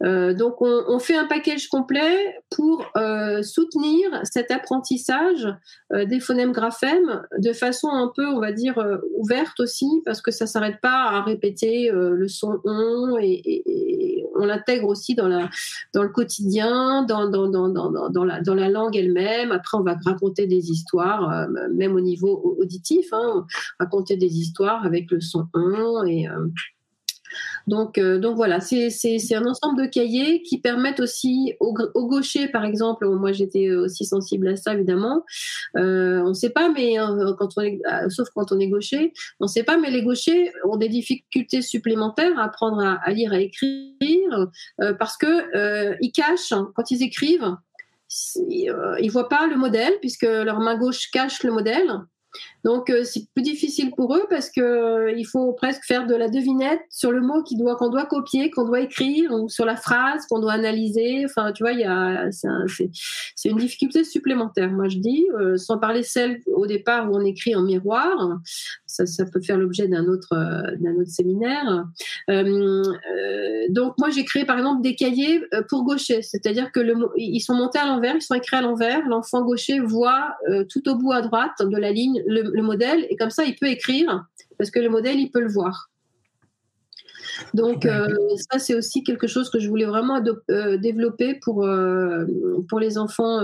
[0.04, 5.48] Euh, donc on, fait un package complet pour euh, soutenir cet apprentissage
[5.94, 8.76] euh, des phonèmes graphèmes de façon un peu, on va dire,
[9.18, 14.90] ouverte aussi, parce que ça s'arrête pas à répéter le son on et, on l'intègre
[14.90, 19.52] aussi dans, le quotidien, dans la langue elle-même.
[19.52, 23.46] Après, on va raconter des histoires, même au niveau auditif, hein,
[23.80, 26.28] raconter des histoires avec le son on et
[27.68, 28.90] donc, euh, donc voilà, c'est
[29.34, 34.48] un ensemble de cahiers qui permettent aussi aux, gauchers, par exemple, moi j'étais aussi sensible
[34.48, 35.24] à ça évidemment,
[35.78, 37.80] euh, on ne sait pas, mais euh, quand on est,
[38.10, 41.62] sauf quand on est gaucher, on ne sait pas, mais les gauchers ont des difficultés
[41.62, 44.48] supplémentaires à apprendre à, lire, à écrire,
[45.00, 47.56] parce que ils cachent quand ils écrivent,
[48.48, 51.92] ils voient pas le modèle puisque leur main gauche cache le modèle.
[52.66, 56.16] Donc euh, c'est plus difficile pour eux parce que euh, il faut presque faire de
[56.16, 57.44] la devinette sur le mot
[57.78, 61.26] qu'on doit, copier, qu'on doit écrire, ou sur la phrase qu'on doit analyser.
[61.26, 61.74] Enfin, tu vois,
[62.32, 64.72] c'est une difficulté supplémentaire.
[64.72, 68.40] Moi, je dis, euh, sans parler celle au départ où on écrit en miroir,
[68.88, 70.30] ça, ça peut faire l'objet d'un autre
[70.80, 71.86] d'un autre séminaire.
[73.70, 77.54] donc moi, j'ai créé par exemple des cahiers pour gaucher, c'est-à-dire que le, ils sont
[77.54, 79.08] montés à l'envers, ils sont écrits à l'envers.
[79.08, 80.36] L'enfant gaucher voit
[80.70, 83.68] tout au bout à droite de la ligne le, modèle et comme ça, il peut
[83.68, 84.26] écrire
[84.58, 85.90] parce que le modèle, il peut le voir.
[87.54, 88.08] Donc euh,
[88.50, 92.26] ça, c'est aussi quelque chose que je voulais vraiment euh, développer pour, euh,
[92.70, 93.42] pour les enfants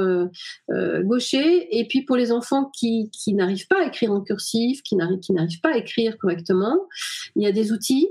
[1.02, 4.96] gauchers et puis pour les enfants qui, qui n'arrivent pas à écrire en cursif, qui
[4.96, 6.78] n'arrivent pas à écrire correctement.
[7.36, 8.10] Il y a des outils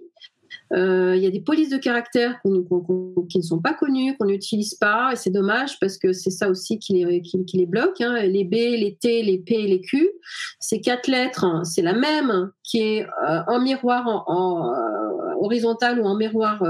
[0.73, 5.11] il y a des polices de caractère qui ne sont pas connues, qu'on n'utilise pas,
[5.13, 8.01] et c'est dommage parce que c'est ça aussi qui les, qui, les bloque.
[8.01, 8.23] Hein.
[8.23, 10.11] Les B, les T, les P et les Q,
[10.59, 16.05] ces quatre lettres, c'est la même qui est euh, en miroir en, euh, horizontal ou
[16.05, 16.63] en miroir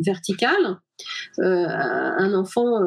[0.00, 0.78] vertical.
[1.38, 2.80] un enfant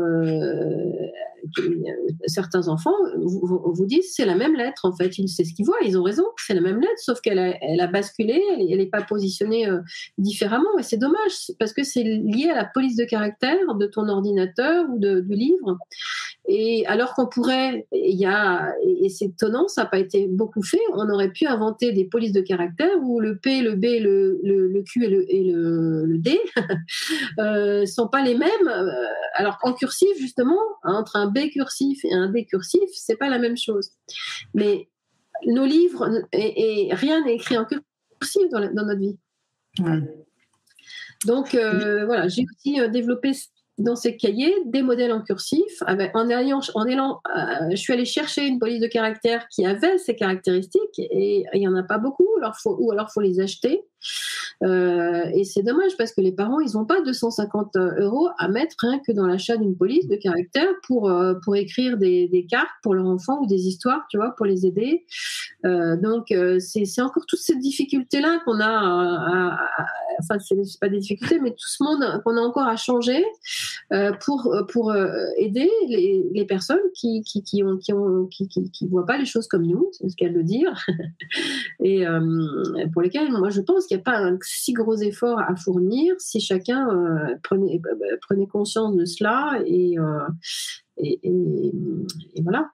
[2.28, 5.98] certains enfants vous, disent c'est la même lettre en fait, c'est ce qu'ils voient, ils
[5.98, 9.02] ont raison, c'est la même lettre, sauf qu'elle a, elle a basculé, elle n'est pas
[9.02, 9.80] positionnée euh,
[10.18, 14.08] différemment et c'est dommage parce que c'est lié à la police de caractère de ton
[14.08, 15.78] ordinateur ou du livre.
[16.48, 20.64] Et alors qu'on pourrait, il y a, et c'est étonnant, ça n'a pas été beaucoup
[20.64, 24.40] fait, on aurait pu inventer des polices de caractère où le P, le B, le,
[24.44, 26.40] le, Q et le, et le, D
[27.40, 28.68] euh, sont pas les mêmes.
[28.68, 28.92] Euh,
[29.36, 33.38] alors qu'en cursif, justement, entre un B cursif et un D cursif, c'est pas la
[33.38, 33.92] même chose.
[34.56, 34.90] Mais
[35.46, 39.18] nos livres, et, rien n'est écrit en cursif dans, notre vie.
[41.26, 43.32] Donc euh, voilà, j'ai aussi développé
[43.82, 45.84] dans ces cahiers des modèles en cursif.
[45.86, 49.66] Avec, en, allant, en allant, euh, je suis allée chercher une police de caractère qui
[49.66, 53.22] avait ces caractéristiques et il n'y en a pas beaucoup, alors faut, ou alors faut
[53.22, 53.82] les acheter.
[54.64, 58.76] Euh, et c'est dommage parce que les parents, ils n'ont pas 250 euros à mettre
[58.82, 62.70] rien que dans l'achat d'une police de caractère pour, euh, pour écrire des, des, cartes
[62.84, 65.06] pour leur enfant ou des histoires, tu vois, pour les aider.
[65.66, 69.60] Euh, donc, euh, c'est encore toutes ces difficultés-là qu'on a, à,
[70.20, 73.24] enfin, c'est pas des difficultés, mais tout ce monde qu'on a encore à changer
[73.94, 74.94] euh, pour, pour
[75.38, 79.18] aider les, les personnes qui, qui, qui, ont, qui, ont, qui, qui, qui voient pas
[79.18, 80.74] les choses comme nous, c'est ce qu'elle veut dire,
[81.84, 82.06] et
[82.94, 86.16] pour lesquelles, moi, je pense qu'il n'y a pas un si gros effort à fournir
[86.20, 90.28] si chacun euh, prenait, bah, bah, prenait conscience de cela et, euh,
[90.98, 91.20] et,
[92.44, 92.70] voilà.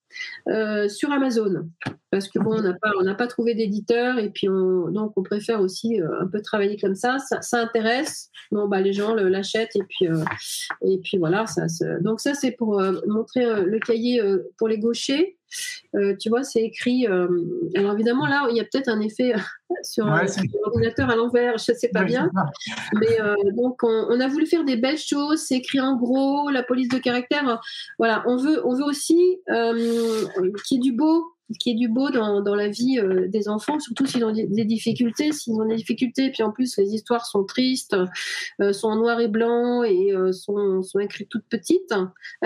[0.49, 1.68] euh, sur Amazon
[2.11, 2.57] parce que bon
[2.99, 6.43] on n'a pas trouvé d'éditeur et puis on, donc on préfère aussi euh, un peu
[6.43, 10.25] travailler comme ça ça, intéresse bon bah les gens l'achètent et puis euh,
[10.85, 11.45] et puis voilà
[12.01, 14.20] donc ça c'est pour montrer le cahier
[14.59, 15.39] pour les gauchers
[16.19, 19.35] tu vois c'est écrit alors évidemment là il y a peut-être un effet
[19.83, 22.31] sur, l'ordinateur à l'envers je sais pas bien.
[23.01, 23.19] mais
[23.55, 26.89] donc on, on, a voulu faire des belles choses c'est écrit en gros la police
[26.89, 27.61] de caractère
[27.99, 32.11] voilà on veut on veut aussi qu'il y ait du beau qui est du beau
[32.11, 35.33] dans, dans la vie euh, des enfants, surtout s'ils ont des difficultés.
[35.33, 37.97] S'ils ont des difficultés, puis en plus les histoires sont tristes,
[38.61, 41.95] euh, sont en noir et blanc et euh, sont, sont écrites toutes petites,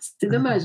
[0.00, 0.62] c'est dommage.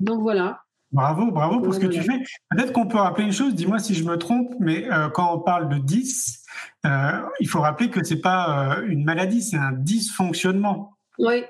[0.00, 0.62] Donc voilà.
[0.90, 2.22] Bravo, bravo pour ce que tu fais.
[2.50, 5.70] Peut-être qu'on peut rappeler une chose, dis-moi si je me trompe, mais quand on parle
[5.70, 6.44] de 10,
[7.40, 10.98] il faut rappeler que c'est pas une maladie, c'est un dysfonctionnement.
[11.18, 11.44] Oui,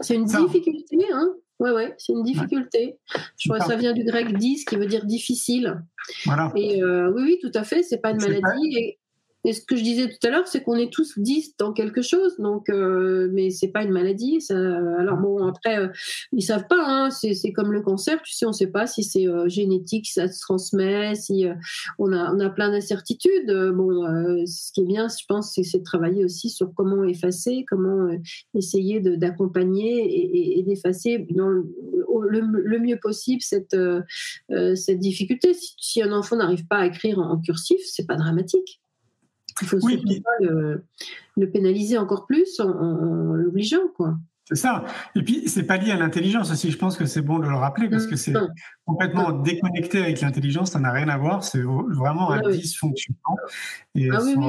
[0.00, 2.98] c'est une difficulté, hein Ouais, ouais, c'est une difficulté.
[3.38, 5.82] Je crois que ça vient du grec 10 qui veut dire difficile.
[6.24, 6.52] Voilà.
[6.56, 8.76] Et euh, oui, oui, tout à fait, c'est pas une maladie.
[8.76, 8.98] Et,
[9.44, 12.00] et ce que je disais tout à l'heure, c'est qu'on est tous 10 dans quelque
[12.00, 14.40] chose, donc, euh, mais c'est pas une maladie.
[14.40, 14.56] Ça,
[14.98, 15.88] alors bon, après, euh,
[16.32, 16.82] ils savent pas.
[16.86, 20.14] Hein, c'est comme le cancer, tu sais, on sait pas si c'est euh, génétique, si
[20.14, 21.54] ça se transmet, si euh,
[21.98, 23.52] on a on a plein d'incertitudes.
[23.74, 24.04] bon,
[24.46, 28.08] ce qui est bien, je pense, c'est de travailler aussi sur comment effacer, comment
[28.54, 31.64] essayer d'accompagner et, et, d'effacer le,
[32.30, 33.76] le, mieux possible cette
[34.74, 35.52] cette difficulté.
[35.52, 38.80] Si, si un enfant n'arrive pas à écrire en, en cursif, c'est pas dramatique.
[39.62, 44.16] Il faut oui, pas le, pénaliser encore plus en, l'obligeant, quoi.
[44.46, 44.84] C'est ça.
[45.16, 46.70] Et puis, c'est pas lié à l'intelligence aussi.
[46.70, 48.34] Je pense que c'est bon de le rappeler parce que c'est
[48.84, 50.72] complètement déconnecté avec l'intelligence.
[50.72, 51.42] Ça n'a rien à voir.
[51.42, 53.38] C'est vraiment un dysfonctionnement.
[53.38, 53.38] ah
[53.96, 54.46] oui, oui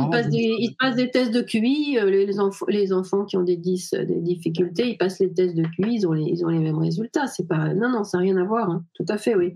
[0.59, 1.97] ils, passent des, tests de QI.
[1.97, 5.63] Euh, les, enfants, les enfants qui ont des, des, difficultés, ils passent les tests de
[5.63, 5.93] QI.
[5.95, 7.27] Ils ont les, ils ont les mêmes résultats.
[7.27, 8.69] C'est pas, non, non, ça n'a rien à voir.
[8.69, 8.83] Hein.
[8.95, 9.53] Tout à fait, oui.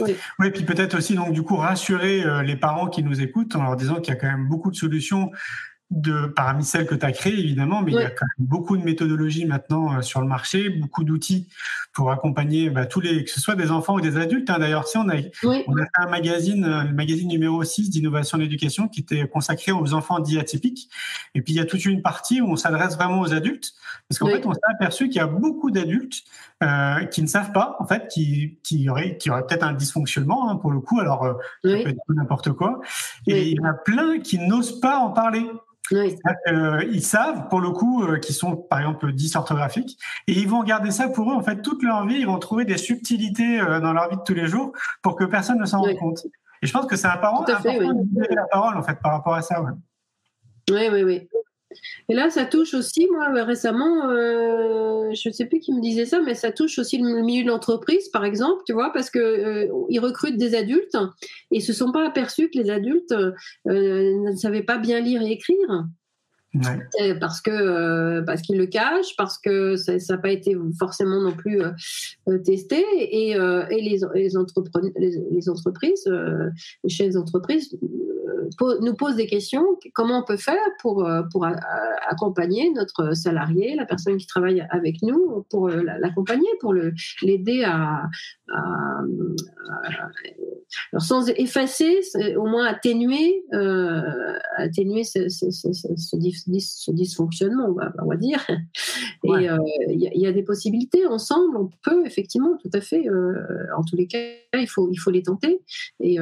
[0.00, 0.16] Oui.
[0.38, 3.62] oui, puis peut-être aussi donc du coup rassurer euh, les parents qui nous écoutent en
[3.62, 5.30] leur disant qu'il y a quand même beaucoup de solutions
[5.90, 8.76] de parmi celles que tu as créées évidemment, mais il y a quand même beaucoup
[8.76, 11.48] de méthodologies maintenant euh, sur le marché, beaucoup d'outils
[11.94, 14.50] pour accompagner bah, tous les, que ce soit des enfants ou des adultes.
[14.50, 14.58] Hein.
[14.58, 15.14] D'ailleurs, tu sais, on a,
[15.66, 19.72] on a fait un magazine, euh, le magazine numéro 6 d'innovation d'éducation qui était consacré
[19.72, 20.90] aux enfants dits atypiques.
[21.34, 23.72] Et puis il y a toute une partie où on s'adresse vraiment aux adultes,
[24.08, 26.22] parce qu'en fait, on s'est aperçu qu'il y a beaucoup d'adultes
[26.62, 30.50] euh, qui ne savent pas, en fait, qui, qui auraient, qui auraient peut-être un dysfonctionnement
[30.50, 31.00] hein, pour le coup.
[31.00, 31.34] Alors, euh,
[31.64, 32.80] ça peut être n'importe quoi.
[33.26, 35.46] Et il y en a plein qui n'osent pas en parler.
[35.92, 40.62] Euh, ils savent, pour le coup, euh, qu'ils sont, par exemple, dysorthographiques, et ils vont
[40.62, 42.16] garder ça pour eux, en fait, toute leur vie.
[42.16, 45.24] Ils vont trouver des subtilités euh, dans leur vie de tous les jours pour que
[45.24, 46.26] personne ne s'en rende compte.
[46.60, 49.42] Et je pense que c'est important de donner la parole, en fait, par rapport à
[49.42, 49.62] ça.
[50.70, 51.28] Oui, oui, oui.
[52.08, 56.06] Et là, ça touche aussi, moi, récemment, euh, je ne sais plus qui me disait
[56.06, 59.18] ça, mais ça touche aussi le milieu de l'entreprise, par exemple, tu vois, parce que
[59.18, 60.96] euh, ils recrutent des adultes
[61.50, 63.32] et se sont pas aperçus que les adultes euh,
[63.66, 65.84] ne savaient pas bien lire et écrire.
[67.20, 71.60] Parce que parce qu'ils le cachent, parce que ça n'a pas été forcément non plus
[72.44, 74.28] testé, et, les, les,
[75.30, 76.10] les, entreprises,
[76.84, 77.76] les chefs d'entreprise
[78.80, 79.64] nous pose des questions.
[79.94, 81.46] Comment on peut faire pour, euh, pour
[82.08, 88.08] accompagner notre salarié, la personne qui travaille avec nous, pour euh, l'accompagner, pour l'aider à,
[90.92, 92.00] alors sans effacer,
[92.36, 94.00] au moins atténuer, euh,
[94.56, 98.44] atténuer ce, ce, ce, ce, dysfonctionnement, on va, dire.
[99.24, 103.04] Et il y, a des possibilités ensemble, on peut effectivement, tout à fait.
[103.76, 104.18] en tous les cas,
[104.54, 105.60] il faut, il faut les tenter.
[106.00, 106.18] Et,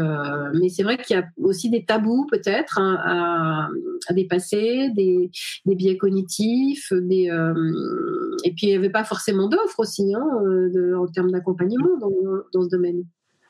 [0.55, 3.69] mais c'est vrai qu'il y a aussi des tabous peut-être hein,
[4.09, 5.31] à, dépasser, des,
[5.67, 7.55] biais cognitifs, des, euh,
[8.45, 10.25] et puis il n'y avait pas forcément d'offres aussi hein,
[10.97, 11.97] en termes d'accompagnement
[12.53, 13.05] dans, ce domaine.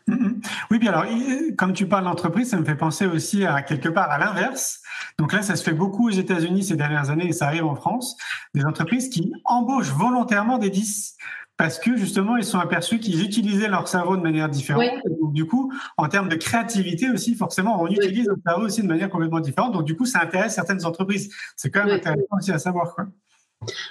[0.09, 0.47] Mm-hmm.
[0.71, 1.05] Oui, puis alors,
[1.59, 4.81] comme tu parles d'entreprise, ça me fait penser aussi à quelque part à l'inverse.
[5.19, 7.75] Donc là, ça se fait beaucoup aux États-Unis ces dernières années et ça arrive en
[7.75, 8.17] France.
[8.55, 11.17] Des entreprises qui embauchent volontairement des 10
[11.57, 14.85] parce que justement, ils sont aperçus qu'ils utilisaient leur cerveau de manière différente.
[15.21, 18.87] Donc, du coup, en termes de créativité aussi, forcément, on utilise notre cerveau aussi de
[18.87, 19.73] manière complètement différente.
[19.73, 21.35] Donc, du coup, ça intéresse certaines entreprises.
[21.57, 22.95] C'est quand même intéressant aussi à savoir.
[22.95, 23.07] Quoi.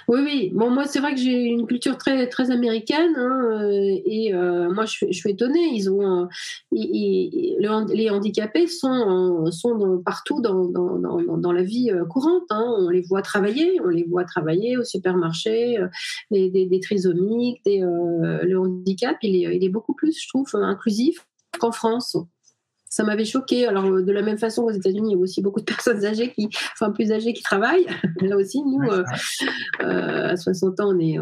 [0.08, 0.50] Oui, oui.
[0.54, 4.72] Bon, moi, c'est vrai que j'ai une culture très, très américaine hein, euh, et euh,
[4.72, 5.70] moi, je, je, suis étonnée.
[5.72, 6.26] Ils ont, euh,
[6.72, 12.44] les handicapés sont, sont partout dans, dans, dans, la vie courante.
[12.50, 12.64] Hein.
[12.78, 15.78] On les voit travailler, on les voit travailler au supermarché,
[16.30, 21.26] des, des, trisomiques, des, le handicap, il est beaucoup plus, je trouve, inclusif
[21.58, 22.16] qu'en France
[22.96, 23.66] ça m'avait choqué.
[23.66, 26.32] Alors, de la même façon, aux États-Unis, il y a aussi beaucoup de personnes âgées
[26.32, 27.86] qui, enfin, plus âgées qui travaillent.
[28.22, 29.04] Là aussi, nous, euh,
[29.82, 31.18] euh, à 60 ans, on est.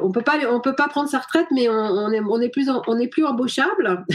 [0.00, 2.70] On, peut pas, on peut pas prendre sa retraite, mais on, est, on est plus,
[2.86, 4.04] on est plus embauchable.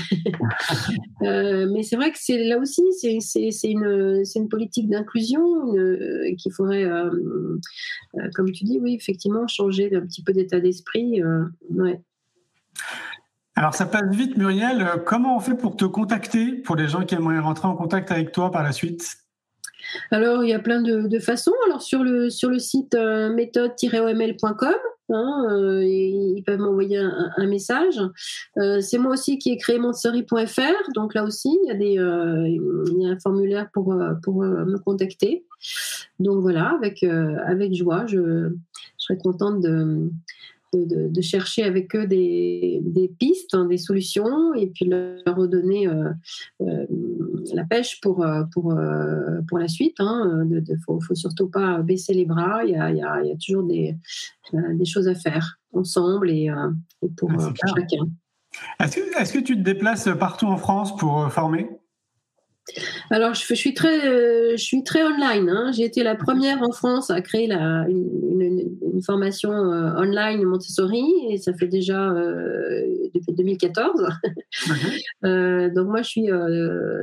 [1.22, 5.44] Euh, mais c'est vrai que c'est là aussi, c'est une, une politique d'inclusion
[6.38, 6.90] qu'il faudrait,
[8.36, 11.22] comme tu dis, oui, effectivement, changer un petit peu d'état d'esprit.
[11.72, 12.00] ouais.
[13.60, 14.82] Alors ça passe vite, Muriel.
[14.82, 18.10] Euh, comment on fait pour te contacter pour les gens qui aimeraient rentrer en contact
[18.10, 19.18] avec toi par la suite?
[20.12, 21.52] Alors, il y a plein de, façons.
[21.66, 24.76] Alors, sur le, sur le site euh, méthode-oml.com,
[25.10, 28.00] hein, euh, ils peuvent m'envoyer un, message.
[28.80, 30.92] c'est moi aussi qui ai créé montessori.fr.
[30.96, 33.94] Donc, là aussi, il y a, des, il y a un formulaire pour,
[34.24, 35.44] pour me contacter.
[36.20, 40.10] Donc, voilà, avec, avec joie, je, je serais contente de
[40.74, 46.12] de, chercher avec eux des, pistes, hein, des solutions, et puis leur redonner euh,
[46.62, 46.86] euh,
[47.54, 48.76] la pêche pour, euh, pour,
[49.48, 49.96] pour la suite.
[50.00, 50.46] Il hein.
[50.46, 53.96] ne faut, surtout pas baisser les bras, il y a, y a, toujours des,
[54.54, 56.50] des choses à faire ensemble et,
[57.18, 58.06] pour, ah, chacun.
[58.80, 61.68] Est-ce que, est que tu te déplaces partout en France pour former?
[63.10, 65.50] Alors, je, suis très, euh, je suis très online.
[65.50, 65.72] Hein.
[65.72, 71.38] J'ai été la première en France à créer la, une, formation euh, online Montessori et
[71.38, 74.10] ça fait déjà euh, depuis 2014.
[75.74, 76.28] donc moi, je suis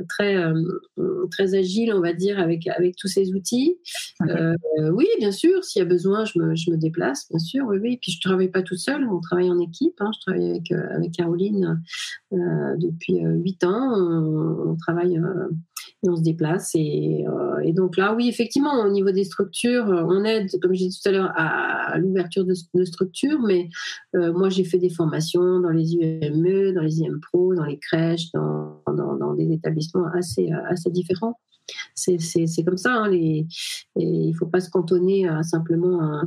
[0.07, 0.37] très,
[1.31, 3.79] très agile, on va dire, avec, avec tous ces outils.
[4.91, 7.65] oui, bien sûr, s'il y a besoin, je me, je me, déplace, bien sûr.
[7.67, 7.97] Oui, oui.
[7.99, 9.95] Puis je travaille pas tout seul, on travaille en équipe.
[9.99, 10.11] Hein.
[10.13, 11.81] Je travaille avec, avec Caroline
[12.31, 13.93] depuis huit ans.
[13.95, 15.19] On, on travaille
[16.03, 16.73] on se déplace.
[16.75, 20.79] Euh, et, donc là, oui, effectivement, au niveau des structures, euh, on aide, comme je
[20.79, 23.39] disais tout à l'heure, à, l'ouverture de, structures.
[23.41, 23.69] Mais
[24.15, 27.79] euh, moi, j'ai fait des formations dans les UME, dans les IM Pro, dans les
[27.79, 31.39] crèches, dans, dans, des établissements assez, assez différents.
[31.95, 32.17] C'est
[32.63, 32.93] comme ça.
[32.93, 33.47] Hein, il
[33.95, 36.21] ne faut pas se cantonner à simplement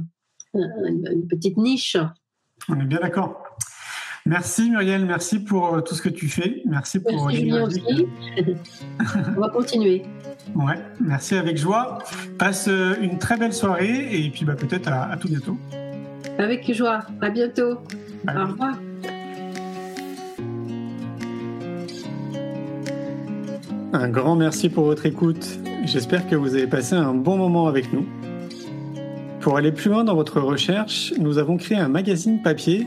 [0.55, 1.97] une petite niche.
[2.69, 3.43] On est bien d'accord.
[4.27, 6.63] Merci Muriel, merci pour euh, tout ce que tu fais.
[6.67, 7.81] Merci pour merci Julien aussi.
[9.37, 10.03] On va continuer.
[10.55, 11.99] Ouais, merci avec joie.
[12.39, 15.57] Passe euh, une très belle soirée et puis bah, peut-être à, tout bientôt.
[16.39, 17.01] Avec joie.
[17.21, 17.79] À bientôt.
[18.29, 18.75] Au revoir.
[23.93, 25.59] Un grand merci pour votre écoute.
[25.85, 28.07] J'espère que vous avez passé un bon moment avec nous.
[29.41, 32.87] Pour aller plus loin dans votre recherche, nous avons créé un magazine papier